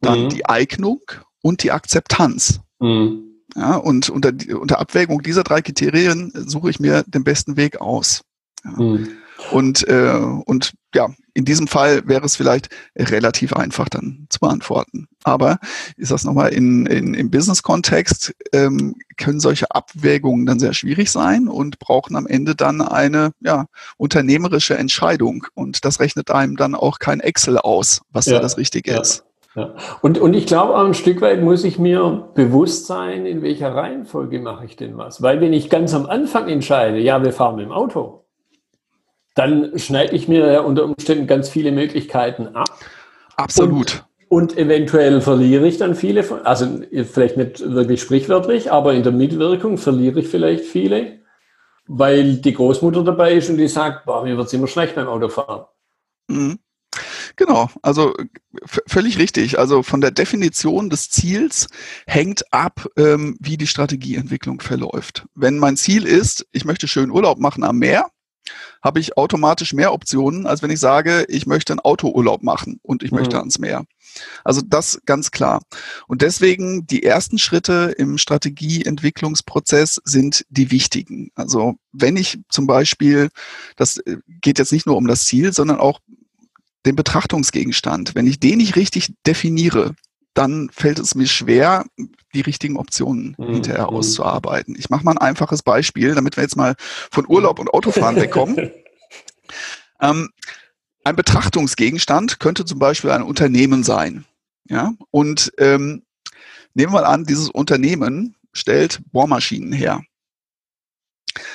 [0.00, 0.28] dann mhm.
[0.30, 1.00] die Eignung
[1.42, 2.60] und die Akzeptanz.
[2.80, 3.24] Mhm.
[3.56, 8.22] Ja, und unter, unter Abwägung dieser drei Kriterien suche ich mir den besten Weg aus.
[8.64, 8.98] Ja.
[9.52, 15.06] Und, äh, und ja, in diesem Fall wäre es vielleicht relativ einfach dann zu beantworten.
[15.22, 15.58] Aber
[15.96, 21.48] ist das nochmal in, in, im Business-Kontext, ähm, können solche Abwägungen dann sehr schwierig sein
[21.48, 25.46] und brauchen am Ende dann eine ja, unternehmerische Entscheidung.
[25.54, 29.00] Und das rechnet einem dann auch kein Excel aus, was ja, da das Richtige ja.
[29.00, 29.24] ist.
[29.54, 29.74] Ja.
[30.02, 33.74] Und, und ich glaube, auch ein Stück weit muss ich mir bewusst sein, in welcher
[33.74, 35.22] Reihenfolge mache ich denn was.
[35.22, 38.27] Weil wenn ich ganz am Anfang entscheide, ja, wir fahren mit dem Auto,
[39.38, 42.68] dann schneide ich mir ja unter Umständen ganz viele Möglichkeiten ab.
[43.36, 44.04] Absolut.
[44.28, 46.80] Und, und eventuell verliere ich dann viele, von, also
[47.12, 51.20] vielleicht nicht wirklich sprichwörtlich, aber in der Mitwirkung verliere ich vielleicht viele,
[51.86, 55.06] weil die Großmutter dabei ist und die sagt, boah, mir wird es immer schlecht beim
[55.06, 55.66] Autofahren.
[56.26, 56.58] Mhm.
[57.36, 58.14] Genau, also
[58.64, 59.60] völlig richtig.
[59.60, 61.68] Also von der Definition des Ziels
[62.08, 65.26] hängt ab, ähm, wie die Strategieentwicklung verläuft.
[65.36, 68.10] Wenn mein Ziel ist, ich möchte schön Urlaub machen am Meer,
[68.82, 73.02] habe ich automatisch mehr Optionen, als wenn ich sage, ich möchte einen Autourlaub machen und
[73.02, 73.18] ich mhm.
[73.18, 73.84] möchte ans Meer.
[74.44, 75.62] Also das ganz klar.
[76.06, 81.30] Und deswegen die ersten Schritte im Strategieentwicklungsprozess sind die wichtigen.
[81.34, 83.28] Also wenn ich zum Beispiel,
[83.76, 86.00] das äh, geht jetzt nicht nur um das Ziel, sondern auch
[86.86, 89.94] den Betrachtungsgegenstand, wenn ich den nicht richtig definiere,
[90.38, 91.84] dann fällt es mir schwer,
[92.32, 93.54] die richtigen Optionen mhm.
[93.54, 93.96] hinterher mhm.
[93.96, 94.76] auszuarbeiten.
[94.78, 98.70] Ich mache mal ein einfaches Beispiel, damit wir jetzt mal von Urlaub und Autofahren wegkommen.
[100.00, 100.30] ähm,
[101.02, 104.26] ein Betrachtungsgegenstand könnte zum Beispiel ein Unternehmen sein.
[104.68, 104.92] Ja?
[105.10, 106.04] Und ähm,
[106.74, 110.02] nehmen wir mal an, dieses Unternehmen stellt Bohrmaschinen her.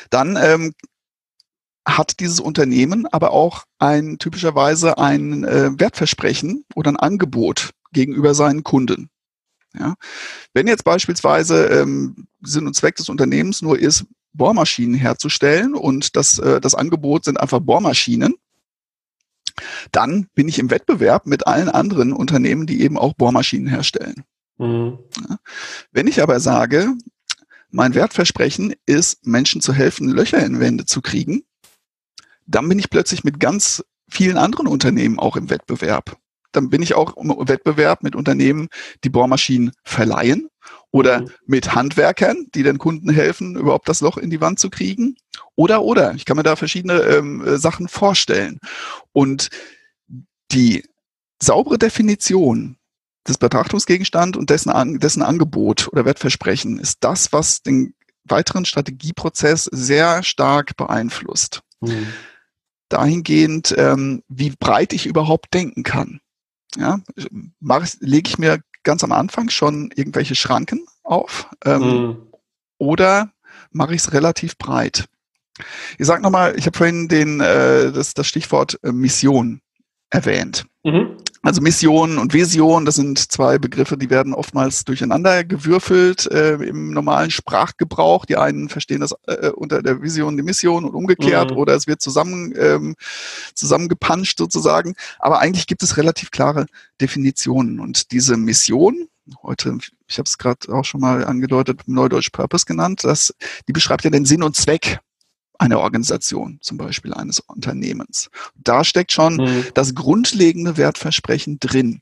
[0.10, 0.74] Dann ähm,
[1.88, 8.64] hat dieses Unternehmen aber auch ein typischerweise ein äh, Wertversprechen oder ein Angebot gegenüber seinen
[8.64, 9.10] Kunden.
[9.78, 9.96] Ja.
[10.54, 16.40] Wenn jetzt beispielsweise ähm, Sinn und Zweck des Unternehmens nur ist, Bohrmaschinen herzustellen und das,
[16.40, 18.36] äh, das Angebot sind einfach Bohrmaschinen,
[19.92, 24.24] dann bin ich im Wettbewerb mit allen anderen Unternehmen, die eben auch Bohrmaschinen herstellen.
[24.58, 25.00] Mhm.
[25.30, 25.38] Ja.
[25.92, 26.94] Wenn ich aber sage,
[27.70, 31.44] mein Wertversprechen ist, Menschen zu helfen, Löcher in Wände zu kriegen,
[32.46, 36.18] dann bin ich plötzlich mit ganz vielen anderen Unternehmen auch im Wettbewerb.
[36.56, 38.70] Dann bin ich auch im Wettbewerb mit Unternehmen,
[39.04, 40.50] die Bohrmaschinen verleihen
[40.92, 41.32] oder mhm.
[41.46, 45.16] mit Handwerkern, die den Kunden helfen, überhaupt das Loch in die Wand zu kriegen.
[45.56, 46.14] Oder, oder.
[46.16, 48.60] Ich kann mir da verschiedene ähm, äh, Sachen vorstellen.
[49.12, 49.50] Und
[50.52, 50.86] die
[51.42, 52.78] saubere Definition
[53.28, 57.94] des Betrachtungsgegenstands und dessen, an, dessen Angebot oder Wertversprechen ist das, was den
[58.26, 61.62] weiteren Strategieprozess sehr stark beeinflusst.
[61.82, 62.08] Mhm
[62.94, 66.20] dahingehend, ähm, wie breit ich überhaupt denken kann.
[66.78, 67.00] Ja,
[67.60, 71.50] mache, lege ich mir ganz am Anfang schon irgendwelche Schranken auf.
[71.66, 72.18] Ähm, mhm.
[72.78, 73.32] oder
[73.72, 75.06] mache ich es relativ breit?
[75.98, 79.62] Ich sage nochmal, ich habe vorhin den, äh, das, das Stichwort äh, Mission
[80.10, 80.66] erwähnt.
[80.84, 81.18] Mhm.
[81.46, 86.92] Also Mission und Vision, das sind zwei Begriffe, die werden oftmals durcheinander gewürfelt äh, im
[86.92, 88.26] normalen Sprachgebrauch.
[88.26, 91.58] Die einen verstehen das äh, unter der Vision die Mission und umgekehrt mhm.
[91.58, 92.96] oder es wird zusammen ähm,
[93.56, 94.96] zusammengepanscht sozusagen.
[95.20, 96.66] Aber eigentlich gibt es relativ klare
[97.02, 99.10] Definitionen und diese Mission
[99.42, 99.78] heute,
[100.08, 103.34] ich habe es gerade auch schon mal angedeutet, Neudeutsch Purpose genannt, das,
[103.68, 105.00] die beschreibt ja den Sinn und Zweck
[105.60, 108.30] einer Organisation, zum Beispiel eines Unternehmens.
[108.56, 109.66] Da steckt schon mhm.
[109.74, 112.02] das grundlegende Wertversprechen drin.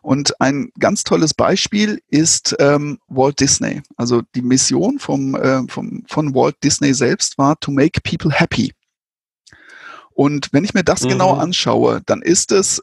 [0.00, 3.82] Und ein ganz tolles Beispiel ist ähm, Walt Disney.
[3.96, 8.72] Also die Mission vom, äh, vom, von Walt Disney selbst war to make people happy.
[10.14, 11.18] Und wenn ich mir das genau mhm.
[11.18, 12.82] genau anschaue, dann ist es,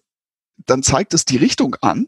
[0.65, 2.07] dann zeigt es die Richtung an.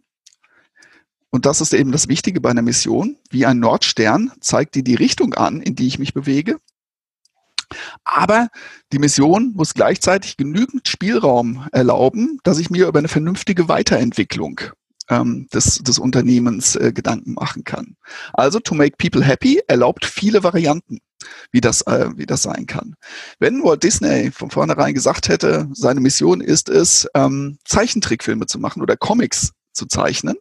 [1.29, 3.17] Und das ist eben das Wichtige bei einer Mission.
[3.29, 6.59] Wie ein Nordstern zeigt die die Richtung an, in die ich mich bewege.
[8.03, 8.49] Aber
[8.91, 14.61] die Mission muss gleichzeitig genügend Spielraum erlauben, dass ich mir über eine vernünftige Weiterentwicklung
[15.09, 17.95] ähm, des, des Unternehmens äh, Gedanken machen kann.
[18.33, 20.99] Also to make people happy erlaubt viele Varianten,
[21.51, 22.95] wie das, äh, wie das sein kann.
[23.39, 28.81] Wenn Walt Disney von vornherein gesagt hätte, seine Mission ist es, ähm, Zeichentrickfilme zu machen
[28.81, 30.35] oder Comics zu zeichnen,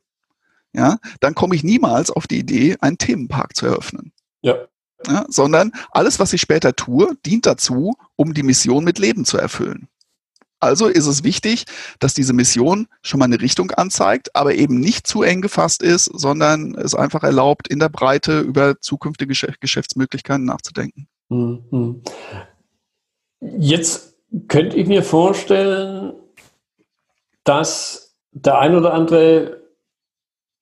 [0.72, 4.12] ja, dann komme ich niemals auf die Idee, einen Themenpark zu eröffnen.
[4.40, 4.69] Ja
[5.06, 9.38] ja, sondern alles, was ich später tue, dient dazu, um die Mission mit Leben zu
[9.38, 9.88] erfüllen.
[10.60, 11.64] Also ist es wichtig,
[12.00, 16.04] dass diese Mission schon mal eine Richtung anzeigt, aber eben nicht zu eng gefasst ist,
[16.04, 21.08] sondern es einfach erlaubt, in der Breite über zukünftige Geschäftsmöglichkeiten nachzudenken.
[21.30, 22.02] Mhm.
[23.40, 24.16] Jetzt
[24.48, 26.12] könnte ich mir vorstellen,
[27.44, 29.62] dass der ein oder andere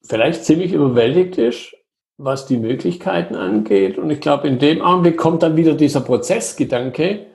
[0.05, 1.75] vielleicht ziemlich überwältigt ist
[2.19, 3.97] was die Möglichkeiten angeht.
[3.97, 7.27] Und ich glaube, in dem Augenblick kommt dann wieder dieser Prozessgedanke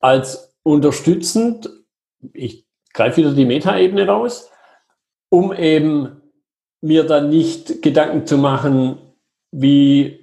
[0.00, 1.70] als unterstützend,
[2.32, 4.50] ich greife wieder die Metaebene raus,
[5.30, 6.20] um eben
[6.82, 8.98] mir dann nicht Gedanken zu machen,
[9.50, 10.20] wie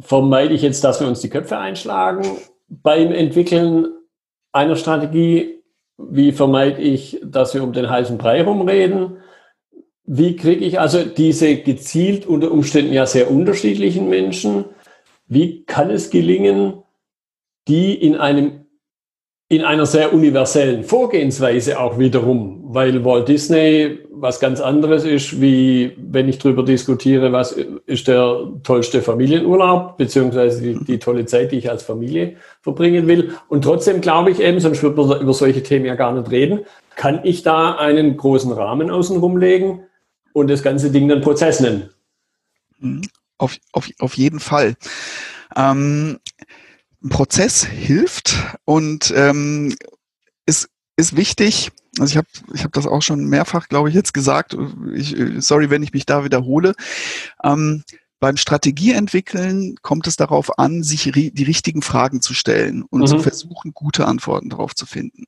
[0.00, 2.24] vermeide ich jetzt, dass wir uns die Köpfe einschlagen
[2.68, 3.88] beim Entwickeln
[4.52, 5.62] einer Strategie,
[5.98, 9.18] wie vermeide ich, dass wir um den heißen Brei rumreden,
[10.12, 14.64] wie kriege ich also diese gezielt unter Umständen ja sehr unterschiedlichen Menschen,
[15.28, 16.82] wie kann es gelingen,
[17.68, 18.66] die in einem
[19.48, 25.92] in einer sehr universellen Vorgehensweise auch wiederum, weil Walt Disney was ganz anderes ist, wie
[25.96, 27.52] wenn ich darüber diskutiere, was
[27.86, 33.34] ist der tollste Familienurlaub, beziehungsweise die, die tolle Zeit, die ich als Familie verbringen will.
[33.48, 36.60] Und trotzdem glaube ich eben, sonst würde man über solche Themen ja gar nicht reden,
[36.96, 39.84] kann ich da einen großen Rahmen außenrum legen,
[40.32, 41.90] und das ganze Ding dann Prozess nennen.
[42.78, 43.02] Mhm.
[43.38, 44.76] Auf, auf, auf jeden Fall.
[45.56, 46.18] Ähm,
[47.08, 49.74] Prozess hilft und ähm,
[50.44, 51.70] ist, ist wichtig.
[51.98, 54.56] Also ich habe ich hab das auch schon mehrfach, glaube ich, jetzt gesagt.
[54.94, 56.74] Ich, sorry, wenn ich mich da wiederhole.
[57.42, 57.82] Ähm,
[58.20, 63.06] beim Strategieentwickeln kommt es darauf an, sich die richtigen Fragen zu stellen und mhm.
[63.06, 65.24] zu versuchen, gute Antworten darauf zu finden.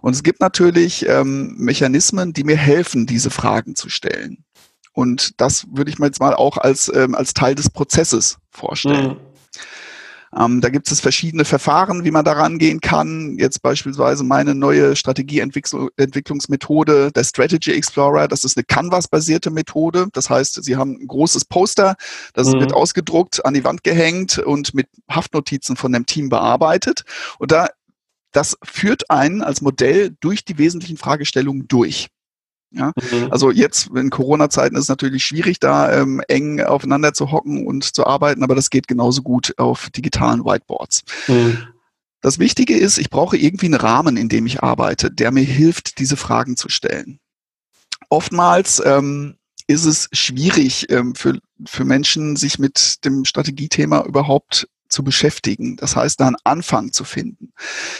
[0.00, 4.44] Und es gibt natürlich ähm, Mechanismen, die mir helfen, diese Fragen zu stellen.
[4.92, 9.12] Und das würde ich mir jetzt mal auch als, ähm, als Teil des Prozesses vorstellen.
[9.12, 9.32] Mhm.
[10.34, 13.36] Ähm, da gibt es verschiedene Verfahren, wie man da rangehen kann.
[13.38, 18.28] Jetzt beispielsweise meine neue Strategieentwicklungsmethode, der Strategy Explorer.
[18.28, 20.06] Das ist eine Canvas-basierte Methode.
[20.12, 21.96] Das heißt, Sie haben ein großes Poster,
[22.32, 22.60] das mhm.
[22.60, 27.04] wird ausgedruckt, an die Wand gehängt und mit Haftnotizen von dem Team bearbeitet.
[27.38, 27.68] Und da
[28.32, 32.08] das führt einen als Modell durch die wesentlichen Fragestellungen durch.
[32.74, 33.30] Ja, mhm.
[33.30, 37.84] also jetzt in Corona-Zeiten ist es natürlich schwierig, da ähm, eng aufeinander zu hocken und
[37.84, 41.02] zu arbeiten, aber das geht genauso gut auf digitalen Whiteboards.
[41.28, 41.68] Mhm.
[42.22, 45.98] Das Wichtige ist, ich brauche irgendwie einen Rahmen, in dem ich arbeite, der mir hilft,
[45.98, 47.18] diese Fragen zu stellen.
[48.08, 55.02] Oftmals ähm, ist es schwierig ähm, für, für Menschen, sich mit dem Strategiethema überhaupt zu
[55.02, 55.76] beschäftigen.
[55.76, 57.52] Das heißt, da einen Anfang zu finden.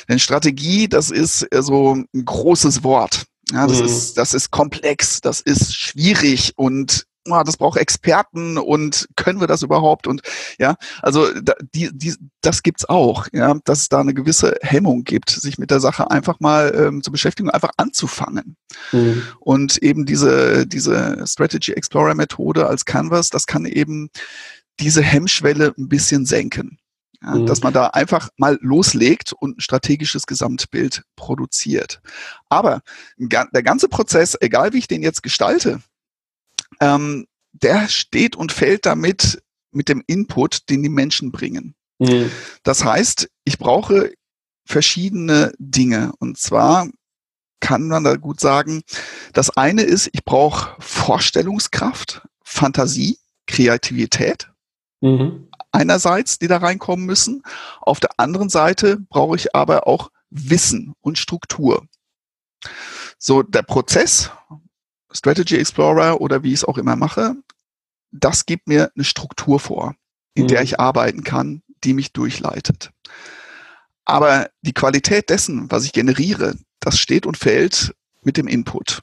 [0.09, 3.25] Denn Strategie, das ist so ein großes Wort.
[3.51, 3.87] Ja, das mhm.
[3.87, 9.47] ist, das ist komplex, das ist schwierig und ja, das braucht Experten und können wir
[9.47, 10.07] das überhaupt?
[10.07, 10.23] Und
[10.59, 15.05] ja, also da, die, die, das gibt's auch, ja, dass es da eine gewisse Hemmung
[15.05, 18.57] gibt, sich mit der Sache einfach mal ähm, zu beschäftigen, einfach anzufangen.
[18.91, 19.23] Mhm.
[19.39, 24.11] Und eben diese, diese Strategy Explorer Methode als Canvas, das kann eben
[24.81, 26.79] diese Hemmschwelle ein bisschen senken.
[27.23, 27.47] Ja, mhm.
[27.47, 32.01] Dass man da einfach mal loslegt und ein strategisches Gesamtbild produziert.
[32.49, 32.83] Aber
[33.17, 35.81] der ganze Prozess, egal wie ich den jetzt gestalte,
[36.81, 41.75] ähm, der steht und fällt damit, mit dem Input, den die Menschen bringen.
[41.99, 42.31] Mhm.
[42.63, 44.13] Das heißt, ich brauche
[44.65, 46.13] verschiedene Dinge.
[46.19, 46.89] Und zwar
[47.61, 48.83] kann man da gut sagen,
[49.33, 54.51] das eine ist, ich brauche Vorstellungskraft, Fantasie, Kreativität.
[55.01, 55.49] Mhm.
[55.73, 57.43] Einerseits, die da reinkommen müssen.
[57.81, 61.87] Auf der anderen Seite brauche ich aber auch Wissen und Struktur.
[63.19, 64.31] So, der Prozess,
[65.11, 67.35] Strategy Explorer oder wie ich es auch immer mache,
[68.11, 69.95] das gibt mir eine Struktur vor,
[70.35, 70.49] in mhm.
[70.49, 72.91] der ich arbeiten kann, die mich durchleitet.
[74.05, 79.01] Aber die Qualität dessen, was ich generiere, das steht und fällt mit dem Input.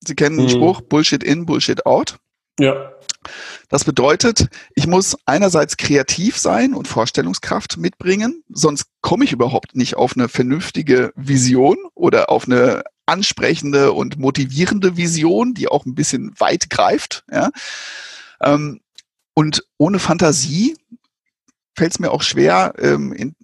[0.00, 0.50] Sie kennen den mhm.
[0.50, 2.18] Spruch Bullshit in, Bullshit out.
[2.58, 2.92] Ja.
[3.68, 9.96] Das bedeutet, ich muss einerseits kreativ sein und Vorstellungskraft mitbringen, sonst komme ich überhaupt nicht
[9.96, 16.32] auf eine vernünftige Vision oder auf eine ansprechende und motivierende Vision, die auch ein bisschen
[16.38, 17.24] weit greift.
[17.30, 17.50] Ja.
[18.40, 18.80] Ähm,
[19.34, 20.76] und ohne Fantasie
[21.76, 23.34] fällt es mir auch schwer, ähm, in,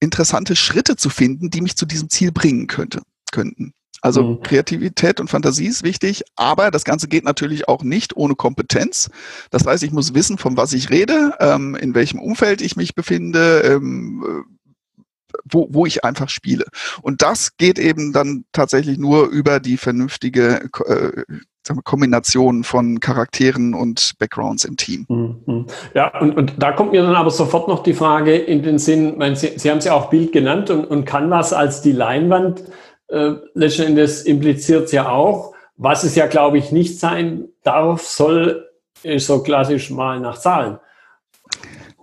[0.00, 3.72] interessante Schritte zu finden, die mich zu diesem Ziel bringen könnte, könnten.
[4.02, 4.42] Also mhm.
[4.42, 9.08] Kreativität und Fantasie ist wichtig, aber das Ganze geht natürlich auch nicht ohne Kompetenz.
[9.50, 12.94] Das heißt, ich muss wissen, von was ich rede, ähm, in welchem Umfeld ich mich
[12.94, 14.44] befinde, ähm,
[15.48, 16.64] wo, wo ich einfach spiele.
[17.00, 21.22] Und das geht eben dann tatsächlich nur über die vernünftige äh,
[21.84, 25.06] Kombination von Charakteren und Backgrounds im Team.
[25.08, 25.66] Mhm.
[25.94, 29.16] Ja, und, und da kommt mir dann aber sofort noch die Frage in den Sinn,
[29.16, 32.64] meine, Sie, Sie haben es ja auch Bild genannt und, und Canvas als die Leinwand
[33.12, 38.02] äh, letzten Endes impliziert es ja auch, was es ja, glaube ich, nicht sein darf,
[38.02, 38.68] soll,
[39.02, 40.78] ist so klassisch mal nach Zahlen.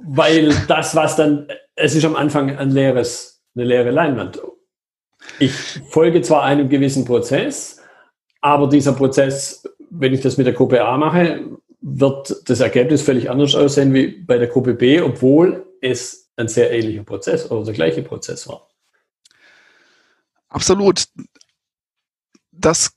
[0.01, 4.41] Weil das, was dann, es ist am Anfang ein leeres, eine leere Leinwand.
[5.39, 5.53] Ich
[5.89, 7.81] folge zwar einem gewissen Prozess,
[8.41, 11.41] aber dieser Prozess, wenn ich das mit der Gruppe A mache,
[11.81, 16.71] wird das Ergebnis völlig anders aussehen wie bei der Gruppe B, obwohl es ein sehr
[16.71, 18.68] ähnlicher Prozess oder der gleiche Prozess war.
[20.49, 21.05] Absolut.
[22.51, 22.91] Das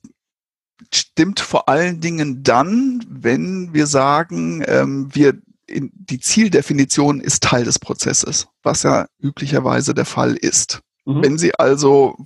[0.92, 7.64] stimmt vor allen Dingen dann, wenn wir sagen, ähm, wir in, die Zieldefinition ist Teil
[7.64, 10.80] des Prozesses, was ja üblicherweise der Fall ist.
[11.04, 11.22] Mhm.
[11.22, 12.16] Wenn Sie also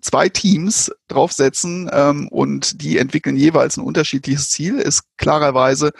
[0.00, 5.92] zwei Teams draufsetzen ähm, und die entwickeln jeweils ein unterschiedliches Ziel, ist klarerweise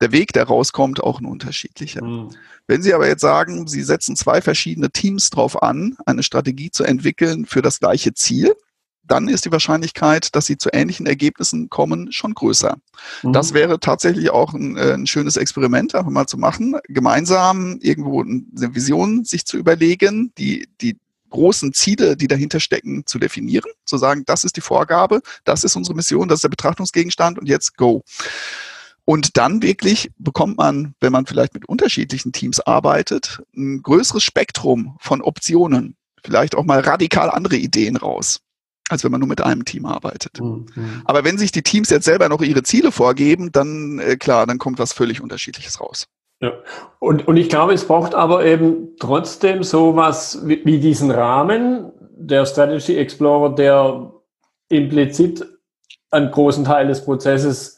[0.00, 2.04] der Weg, der rauskommt, auch ein unterschiedlicher.
[2.04, 2.30] Mhm.
[2.66, 6.84] Wenn Sie aber jetzt sagen, Sie setzen zwei verschiedene Teams drauf an, eine Strategie zu
[6.84, 8.54] entwickeln für das gleiche Ziel,
[9.08, 12.76] dann ist die Wahrscheinlichkeit, dass Sie zu ähnlichen Ergebnissen kommen, schon größer.
[13.22, 13.32] Mhm.
[13.32, 18.22] Das wäre tatsächlich auch ein, äh, ein, schönes Experiment, einfach mal zu machen, gemeinsam irgendwo
[18.22, 20.98] eine Vision sich zu überlegen, die, die
[21.30, 25.76] großen Ziele, die dahinter stecken, zu definieren, zu sagen, das ist die Vorgabe, das ist
[25.76, 28.02] unsere Mission, das ist der Betrachtungsgegenstand und jetzt go.
[29.08, 34.98] Und dann wirklich bekommt man, wenn man vielleicht mit unterschiedlichen Teams arbeitet, ein größeres Spektrum
[35.00, 38.40] von Optionen, vielleicht auch mal radikal andere Ideen raus
[38.90, 40.40] als wenn man nur mit einem Team arbeitet.
[40.40, 40.64] Mhm.
[41.04, 44.56] Aber wenn sich die Teams jetzt selber noch ihre Ziele vorgeben, dann äh, klar, dann
[44.56, 46.06] kommt was völlig Unterschiedliches raus.
[46.40, 46.52] Ja.
[46.98, 52.46] Und, und ich glaube, es braucht aber eben trotzdem sowas wie, wie diesen Rahmen, der
[52.46, 54.10] Strategy Explorer, der
[54.70, 55.44] implizit
[56.10, 57.77] einen großen Teil des Prozesses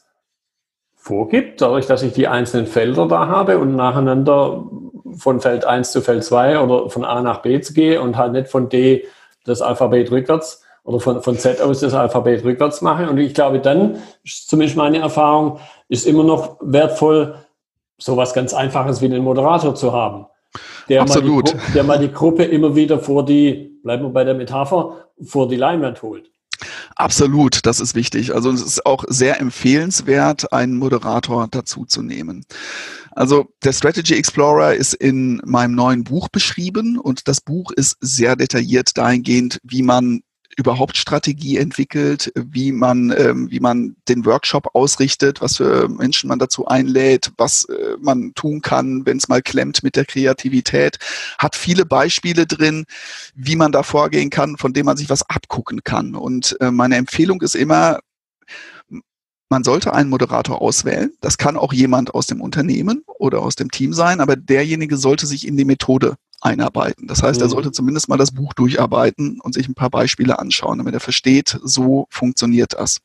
[1.00, 4.64] vorgibt, dadurch, dass ich die einzelnen Felder da habe und nacheinander
[5.16, 8.48] von Feld 1 zu Feld 2 oder von A nach B gehe und halt nicht
[8.48, 9.06] von D
[9.44, 13.08] das Alphabet rückwärts oder von, von Z aus das Alphabet rückwärts mache.
[13.08, 15.58] Und ich glaube, dann, zumindest meine Erfahrung,
[15.88, 17.34] ist immer noch wertvoll,
[17.96, 20.26] sowas ganz Einfaches wie einen Moderator zu haben.
[20.88, 21.54] Der Absolut.
[21.54, 25.06] Mal die, der mal die Gruppe immer wieder vor die, bleiben wir bei der Metapher,
[25.22, 26.30] vor die Leinwand holt.
[27.00, 28.34] Absolut, das ist wichtig.
[28.34, 32.44] Also es ist auch sehr empfehlenswert, einen Moderator dazu zu nehmen.
[33.12, 38.36] Also der Strategy Explorer ist in meinem neuen Buch beschrieben und das Buch ist sehr
[38.36, 40.20] detailliert dahingehend, wie man
[40.60, 46.38] überhaupt Strategie entwickelt, wie man, ähm, wie man den Workshop ausrichtet, was für Menschen man
[46.38, 50.98] dazu einlädt, was äh, man tun kann, wenn es mal klemmt mit der Kreativität.
[51.38, 52.84] Hat viele Beispiele drin,
[53.34, 56.14] wie man da vorgehen kann, von dem man sich was abgucken kann.
[56.14, 58.00] Und äh, meine Empfehlung ist immer,
[59.48, 61.10] man sollte einen Moderator auswählen.
[61.22, 65.26] Das kann auch jemand aus dem Unternehmen oder aus dem Team sein, aber derjenige sollte
[65.26, 67.06] sich in die Methode einarbeiten.
[67.06, 67.52] Das heißt, er mhm.
[67.52, 71.58] sollte zumindest mal das Buch durcharbeiten und sich ein paar Beispiele anschauen, damit er versteht,
[71.62, 73.00] so funktioniert das.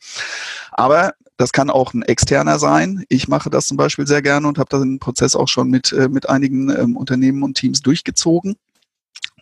[0.71, 3.03] Aber das kann auch ein externer sein.
[3.09, 6.07] Ich mache das zum Beispiel sehr gerne und habe den Prozess auch schon mit, äh,
[6.07, 8.55] mit einigen ähm, Unternehmen und Teams durchgezogen.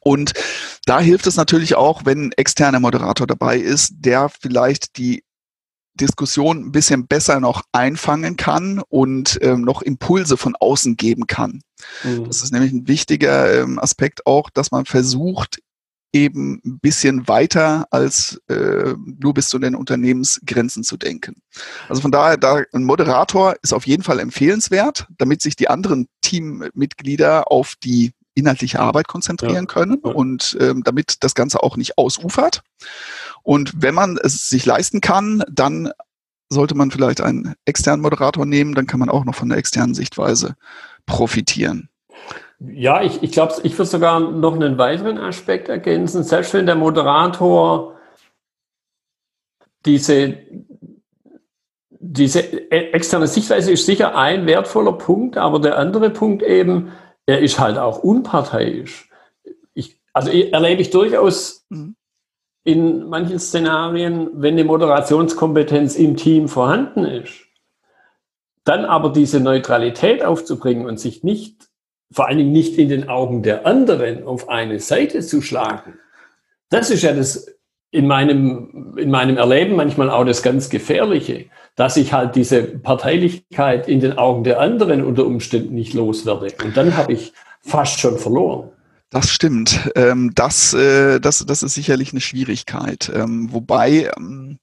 [0.01, 0.33] Und
[0.85, 5.23] da hilft es natürlich auch, wenn ein externer Moderator dabei ist, der vielleicht die
[5.95, 11.61] Diskussion ein bisschen besser noch einfangen kann und ähm, noch Impulse von außen geben kann.
[12.03, 12.25] Mhm.
[12.25, 15.59] Das ist nämlich ein wichtiger ähm, Aspekt auch, dass man versucht,
[16.13, 21.41] eben ein bisschen weiter als äh, nur bis zu den Unternehmensgrenzen zu denken.
[21.89, 26.07] Also von daher, da ein Moderator ist auf jeden Fall empfehlenswert, damit sich die anderen
[26.21, 29.65] Teammitglieder auf die inhaltliche Arbeit konzentrieren ja.
[29.65, 32.63] können und ähm, damit das Ganze auch nicht ausufert.
[33.43, 35.91] Und wenn man es sich leisten kann, dann
[36.49, 39.93] sollte man vielleicht einen externen Moderator nehmen, dann kann man auch noch von der externen
[39.93, 40.55] Sichtweise
[41.05, 41.89] profitieren.
[42.59, 46.23] Ja, ich, ich glaube, ich würde sogar noch einen weiteren Aspekt ergänzen.
[46.23, 47.97] Selbst wenn der Moderator
[49.85, 50.37] diese,
[51.89, 56.93] diese e, externe Sichtweise ist sicher ein wertvoller Punkt, aber der andere Punkt eben,
[57.25, 59.09] er ist halt auch unparteiisch.
[59.73, 61.95] Ich, also erlebe ich durchaus mhm.
[62.63, 67.33] In manchen Szenarien, wenn eine Moderationskompetenz im Team vorhanden ist,
[68.63, 71.69] dann aber diese Neutralität aufzubringen und sich nicht
[72.13, 75.95] vor allen Dingen nicht in den Augen der anderen auf eine Seite zu schlagen.
[76.69, 77.47] Das ist ja das
[77.91, 81.45] in meinem, in meinem Erleben manchmal auch das ganz Gefährliche,
[81.75, 86.53] dass ich halt diese Parteilichkeit in den Augen der anderen unter Umständen nicht loswerde.
[86.63, 88.71] Und dann habe ich fast schon verloren.
[89.13, 89.91] Das stimmt.
[89.93, 93.11] Ähm, das, äh, das, das ist sicherlich eine Schwierigkeit.
[93.13, 94.57] Ähm, wobei ähm,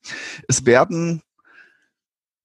[0.48, 1.22] es werden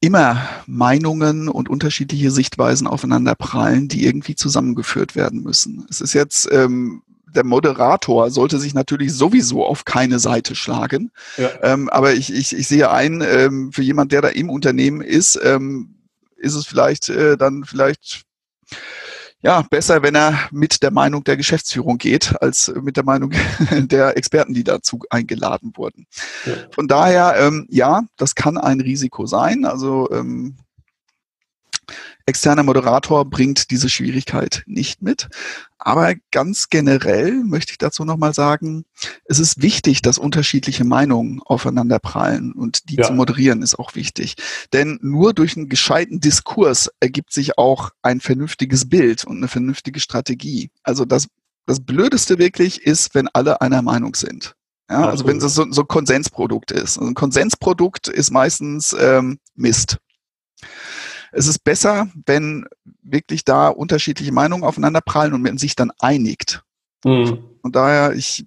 [0.01, 5.87] immer Meinungen und unterschiedliche Sichtweisen aufeinander prallen, die irgendwie zusammengeführt werden müssen.
[5.89, 11.11] Es ist jetzt ähm, der Moderator sollte sich natürlich sowieso auf keine Seite schlagen.
[11.37, 11.49] Ja.
[11.63, 15.39] Ähm, aber ich, ich, ich sehe ein, ähm, für jemand, der da im Unternehmen ist,
[15.43, 15.95] ähm,
[16.37, 18.25] ist es vielleicht äh, dann vielleicht
[19.45, 23.31] ja, besser, wenn er mit der Meinung der Geschäftsführung geht, als mit der Meinung
[23.71, 26.07] der Experten, die dazu eingeladen wurden.
[26.47, 26.53] Ja.
[26.71, 29.65] Von daher, ähm, ja, das kann ein Risiko sein.
[29.65, 30.55] Also ähm,
[32.25, 35.29] externer Moderator bringt diese Schwierigkeit nicht mit.
[35.77, 38.85] Aber ganz generell möchte ich dazu nochmal sagen,
[39.25, 43.03] es ist wichtig, dass unterschiedliche Meinungen aufeinander prallen und die ja.
[43.03, 44.35] zu moderieren ist auch wichtig.
[44.73, 49.99] Denn nur durch einen gescheiten Diskurs ergibt sich auch ein vernünftiges Bild und eine vernünftige
[49.99, 50.71] Strategie.
[50.81, 51.27] Also das,
[51.67, 54.55] das Blödeste wirklich ist, wenn alle einer Meinung sind.
[54.89, 56.97] Ja, also wenn es so, so ein Konsensprodukt ist.
[56.97, 59.97] Also ein Konsensprodukt ist meistens ähm, Mist
[61.35, 62.65] es ist besser, wenn
[63.03, 66.63] wirklich da unterschiedliche Meinungen aufeinander prallen und man sich dann einigt.
[67.03, 67.39] Mhm.
[67.61, 68.45] Und daher, ich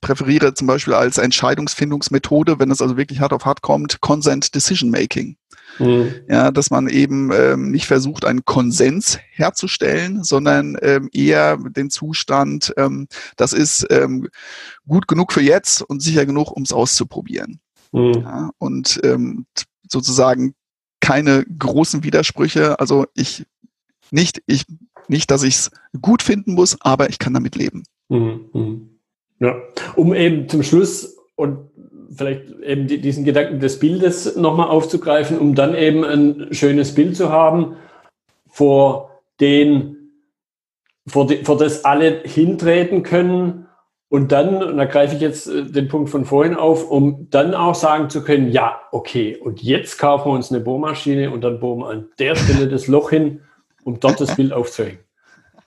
[0.00, 4.90] präferiere zum Beispiel als Entscheidungsfindungsmethode, wenn es also wirklich hart auf hart kommt, Consent Decision
[4.90, 5.36] Making.
[5.78, 6.14] Mhm.
[6.28, 12.72] Ja, dass man eben ähm, nicht versucht, einen Konsens herzustellen, sondern ähm, eher den Zustand,
[12.76, 14.28] ähm, das ist ähm,
[14.88, 17.60] gut genug für jetzt und sicher genug, um es auszuprobieren.
[17.92, 18.12] Mhm.
[18.14, 19.46] Ja, und ähm,
[19.88, 20.54] sozusagen
[21.00, 22.78] keine großen Widersprüche.
[22.78, 23.44] Also ich
[24.10, 24.64] nicht, ich
[25.08, 25.70] nicht, dass ich es
[26.00, 27.84] gut finden muss, aber ich kann damit leben.
[28.08, 28.90] Mhm, mhm.
[29.38, 29.56] Ja,
[29.96, 31.70] um eben zum Schluss und
[32.14, 37.30] vielleicht eben diesen Gedanken des Bildes nochmal aufzugreifen, um dann eben ein schönes Bild zu
[37.30, 37.76] haben,
[38.48, 39.96] vor den,
[41.06, 43.66] vor, die, vor das alle hintreten können
[44.10, 47.54] und dann, und da greife ich jetzt äh, den Punkt von vorhin auf, um dann
[47.54, 51.60] auch sagen zu können, ja, okay, und jetzt kaufen wir uns eine Bohrmaschine und dann
[51.60, 53.40] bohren wir an der Stelle das Loch hin,
[53.84, 54.98] um dort das Bild aufzuhängen.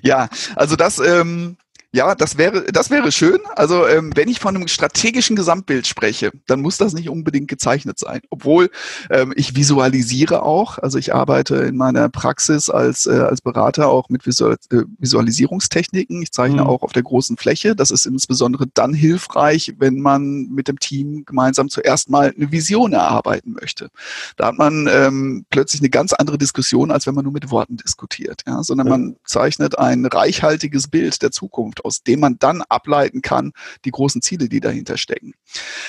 [0.04, 1.56] Ja, also das, ähm,
[1.94, 3.38] ja, das wäre, das wäre schön.
[3.54, 7.98] Also ähm, wenn ich von einem strategischen Gesamtbild spreche, dann muss das nicht unbedingt gezeichnet
[7.98, 8.22] sein.
[8.30, 8.70] Obwohl
[9.10, 10.78] ähm, ich visualisiere auch.
[10.78, 16.22] Also ich arbeite in meiner Praxis als, äh, als Berater auch mit Visual äh, Visualisierungstechniken.
[16.22, 16.66] Ich zeichne mhm.
[16.66, 17.76] auch auf der großen Fläche.
[17.76, 22.94] Das ist insbesondere dann hilfreich, wenn man mit dem Team gemeinsam zuerst mal eine Vision
[22.94, 23.90] erarbeiten möchte.
[24.38, 27.76] Da hat man ähm, plötzlich eine ganz andere Diskussion, als wenn man nur mit Worten
[27.76, 28.44] diskutiert.
[28.46, 28.62] Ja?
[28.62, 33.52] Sondern man zeichnet ein reichhaltiges Bild der Zukunft aus dem man dann ableiten kann,
[33.84, 35.34] die großen Ziele, die dahinter stecken.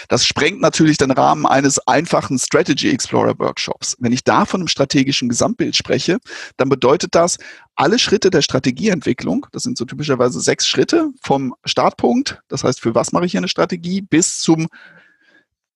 [0.08, 3.96] Das sprengt natürlich den Rahmen eines einfachen Strategy Explorer Workshops.
[4.00, 6.20] Wenn ich da von einem strategischen Gesamtbild spreche,
[6.58, 7.38] dann bedeutet das,
[7.76, 12.94] alle Schritte der Strategieentwicklung, das sind so typischerweise sechs Schritte vom Startpunkt, das heißt, für
[12.94, 14.68] was mache ich hier eine Strategie, bis zum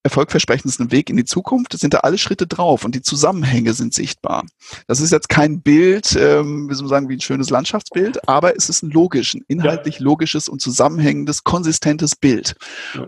[0.08, 4.45] erfolgversprechendsten Weg in die Zukunft, sind da alle Schritte drauf und die Zusammenhänge sind sichtbar.
[4.88, 8.55] Das ist jetzt kein Bild, ähm, wie soll man sagen, wie ein schönes Landschaftsbild, aber
[8.55, 12.55] es ist ein logisch, ein inhaltlich logisches und zusammenhängendes, konsistentes Bild.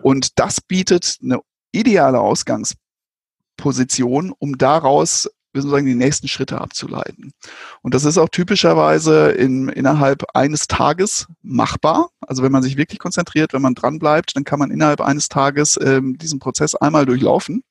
[0.01, 1.39] Und das bietet eine
[1.71, 7.33] ideale Ausgangsposition, um daraus wir sozusagen die nächsten Schritte abzuleiten.
[7.81, 12.09] Und das ist auch typischerweise in, innerhalb eines Tages machbar.
[12.21, 15.27] Also wenn man sich wirklich konzentriert, wenn man dran bleibt, dann kann man innerhalb eines
[15.27, 17.63] Tages ähm, diesen Prozess einmal durchlaufen.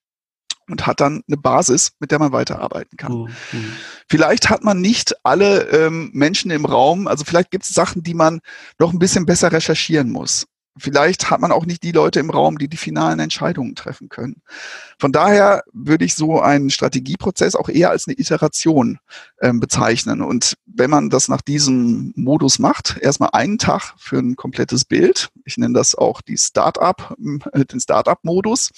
[0.68, 3.12] und hat dann eine Basis, mit der man weiterarbeiten kann.
[3.12, 3.72] Mhm.
[4.08, 8.14] Vielleicht hat man nicht alle ähm, Menschen im Raum, also vielleicht gibt es Sachen, die
[8.14, 8.40] man
[8.78, 10.46] noch ein bisschen besser recherchieren muss.
[10.78, 14.42] Vielleicht hat man auch nicht die Leute im Raum, die die finalen Entscheidungen treffen können.
[14.98, 18.98] Von daher würde ich so einen Strategieprozess auch eher als eine Iteration
[19.40, 20.22] ähm, bezeichnen.
[20.22, 25.28] Und wenn man das nach diesem Modus macht, erstmal einen Tag für ein komplettes Bild,
[25.44, 27.16] ich nenne das auch die Startup,
[27.52, 28.70] äh, den Startup-Modus,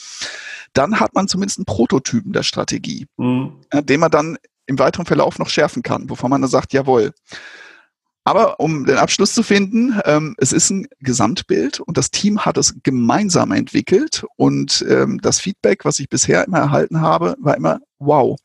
[0.72, 3.60] dann hat man zumindest einen Prototypen der Strategie, mhm.
[3.70, 7.12] äh, den man dann im weiteren Verlauf noch schärfen kann, wovon man dann sagt, jawohl,
[8.30, 12.56] aber um den Abschluss zu finden, ähm, es ist ein Gesamtbild und das Team hat
[12.56, 17.80] es gemeinsam entwickelt und ähm, das Feedback, was ich bisher immer erhalten habe, war immer,
[17.98, 18.38] wow.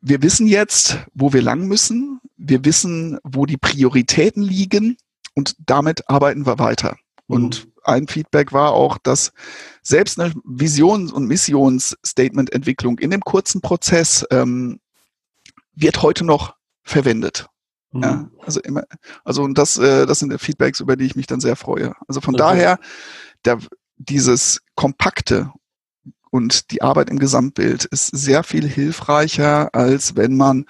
[0.00, 2.20] Wir wissen jetzt, wo wir lang müssen.
[2.38, 4.96] Wir wissen, wo die Prioritäten liegen
[5.34, 6.96] und damit arbeiten wir weiter.
[7.28, 7.36] Mhm.
[7.36, 9.32] Und ein Feedback war auch, dass
[9.82, 14.80] selbst eine Visions- und Missionsstatement-Entwicklung in dem kurzen Prozess ähm,
[15.74, 17.48] wird heute noch verwendet.
[18.02, 18.30] Ja, mhm.
[18.44, 18.84] also immer,
[19.24, 21.94] also und das, äh, das sind Feedbacks, über die ich mich dann sehr freue.
[22.08, 22.42] Also von okay.
[22.42, 22.78] daher,
[23.44, 23.58] der,
[23.96, 25.52] dieses kompakte
[26.30, 30.66] und die Arbeit im Gesamtbild ist sehr viel hilfreicher, als wenn man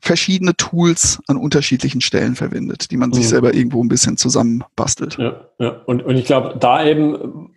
[0.00, 3.14] verschiedene Tools an unterschiedlichen Stellen verwendet, die man mhm.
[3.14, 5.18] sich selber irgendwo ein bisschen zusammenbastelt.
[5.18, 5.70] Ja, ja.
[5.86, 7.54] Und, und ich glaube, da eben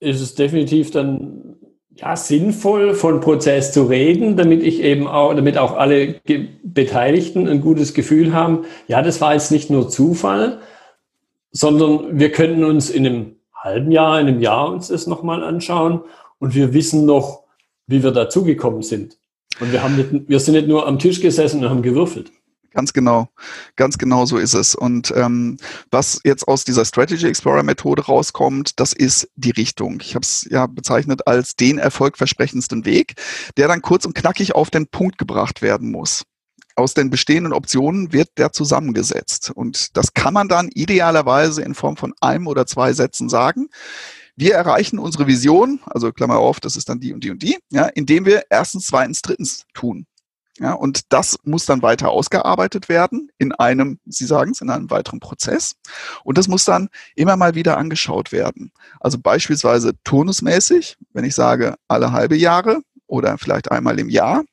[0.00, 1.56] ist es definitiv dann
[1.96, 6.20] ja, sinnvoll von Prozess zu reden, damit ich eben auch, damit auch alle
[6.62, 8.64] Beteiligten ein gutes Gefühl haben.
[8.88, 10.58] Ja, das war jetzt nicht nur Zufall,
[11.50, 16.00] sondern wir könnten uns in einem halben Jahr, in einem Jahr uns das nochmal anschauen
[16.38, 17.44] und wir wissen noch,
[17.86, 19.18] wie wir dazugekommen sind.
[19.60, 22.32] Und wir haben nicht, wir sind nicht nur am Tisch gesessen und haben gewürfelt.
[22.74, 23.28] Ganz genau,
[23.76, 24.74] ganz genau so ist es.
[24.74, 25.58] Und ähm,
[25.90, 30.00] was jetzt aus dieser Strategy Explorer Methode rauskommt, das ist die Richtung.
[30.00, 33.14] Ich habe es ja bezeichnet als den erfolgversprechendsten Weg,
[33.56, 36.24] der dann kurz und knackig auf den Punkt gebracht werden muss.
[36.74, 39.50] Aus den bestehenden Optionen wird der zusammengesetzt.
[39.54, 43.68] Und das kann man dann idealerweise in Form von einem oder zwei Sätzen sagen.
[44.34, 47.58] Wir erreichen unsere Vision, also Klammer auf, das ist dann die und die und die,
[47.70, 50.06] ja, indem wir erstens, zweitens, drittens tun.
[50.58, 54.90] Ja, und das muss dann weiter ausgearbeitet werden in einem, Sie sagen es, in einem
[54.90, 55.76] weiteren Prozess.
[56.24, 58.70] Und das muss dann immer mal wieder angeschaut werden.
[59.00, 64.44] Also beispielsweise turnusmäßig, wenn ich sage alle halbe Jahre oder vielleicht einmal im Jahr,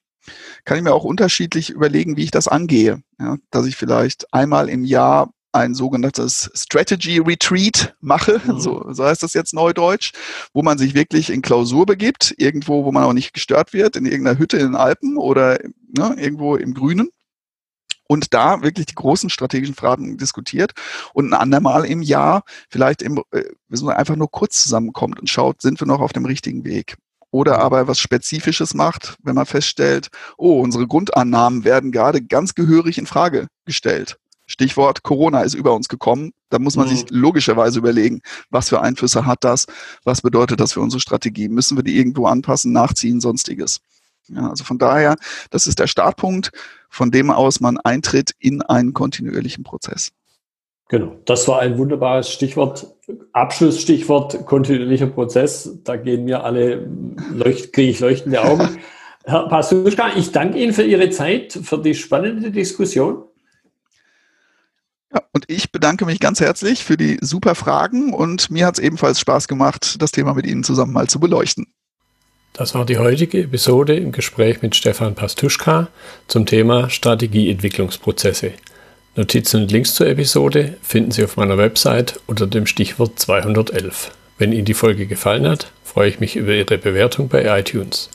[0.64, 3.02] kann ich mir auch unterschiedlich überlegen, wie ich das angehe.
[3.20, 8.60] Ja, dass ich vielleicht einmal im Jahr ein sogenanntes Strategy Retreat mache, mhm.
[8.60, 10.12] so, so heißt das jetzt neudeutsch,
[10.54, 14.06] wo man sich wirklich in Klausur begibt, irgendwo, wo man auch nicht gestört wird, in
[14.06, 15.60] irgendeiner Hütte in den Alpen oder
[15.90, 17.10] ne, irgendwo im Grünen
[18.08, 20.74] und da wirklich die großen strategischen Fragen diskutiert
[21.14, 23.44] und ein andermal im Jahr vielleicht im, äh,
[23.90, 26.98] einfach nur kurz zusammenkommt und schaut, sind wir noch auf dem richtigen Weg.
[27.32, 27.62] Oder mhm.
[27.62, 33.06] aber was Spezifisches macht, wenn man feststellt, oh, unsere Grundannahmen werden gerade ganz gehörig in
[33.06, 34.18] Frage gestellt.
[34.48, 36.32] Stichwort Corona ist über uns gekommen.
[36.50, 36.96] Da muss man mhm.
[36.96, 39.68] sich logischerweise überlegen, was für Einflüsse hat das,
[40.04, 41.50] was bedeutet das für unsere Strategie.
[41.50, 43.80] Müssen wir die irgendwo anpassen, nachziehen, sonstiges.
[44.28, 45.16] Ja, also von daher,
[45.50, 46.52] das ist der Startpunkt,
[46.90, 50.12] von dem aus man eintritt in einen kontinuierlichen Prozess.
[50.90, 52.88] Genau, das war ein wunderbares Stichwort,
[53.32, 55.78] Abschlussstichwort kontinuierlicher Prozess.
[55.84, 56.90] Da gehen mir alle,
[57.32, 58.80] leucht, kriege ich leuchtende Augen.
[59.24, 63.24] Herr Pasuschka, ich danke Ihnen für Ihre Zeit, für die spannende Diskussion.
[65.14, 68.84] Ja, und ich bedanke mich ganz herzlich für die super Fragen und mir hat es
[68.84, 71.68] ebenfalls Spaß gemacht, das Thema mit Ihnen zusammen mal zu beleuchten.
[72.54, 75.88] Das war die heutige Episode im Gespräch mit Stefan Pastuschka
[76.28, 78.52] zum Thema Strategieentwicklungsprozesse.
[79.16, 84.12] Notizen und Links zur Episode finden Sie auf meiner Website unter dem Stichwort 211.
[84.38, 88.10] Wenn Ihnen die Folge gefallen hat, freue ich mich über Ihre Bewertung bei iTunes.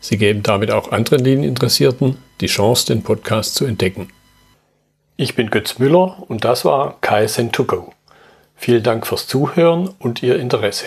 [0.00, 4.08] Sie geben damit auch anderen Linieninteressierten die Chance, den Podcast zu entdecken.
[5.16, 7.92] Ich bin Götz Müller und das war KSN2Go.
[8.54, 10.86] Vielen Dank fürs Zuhören und Ihr Interesse.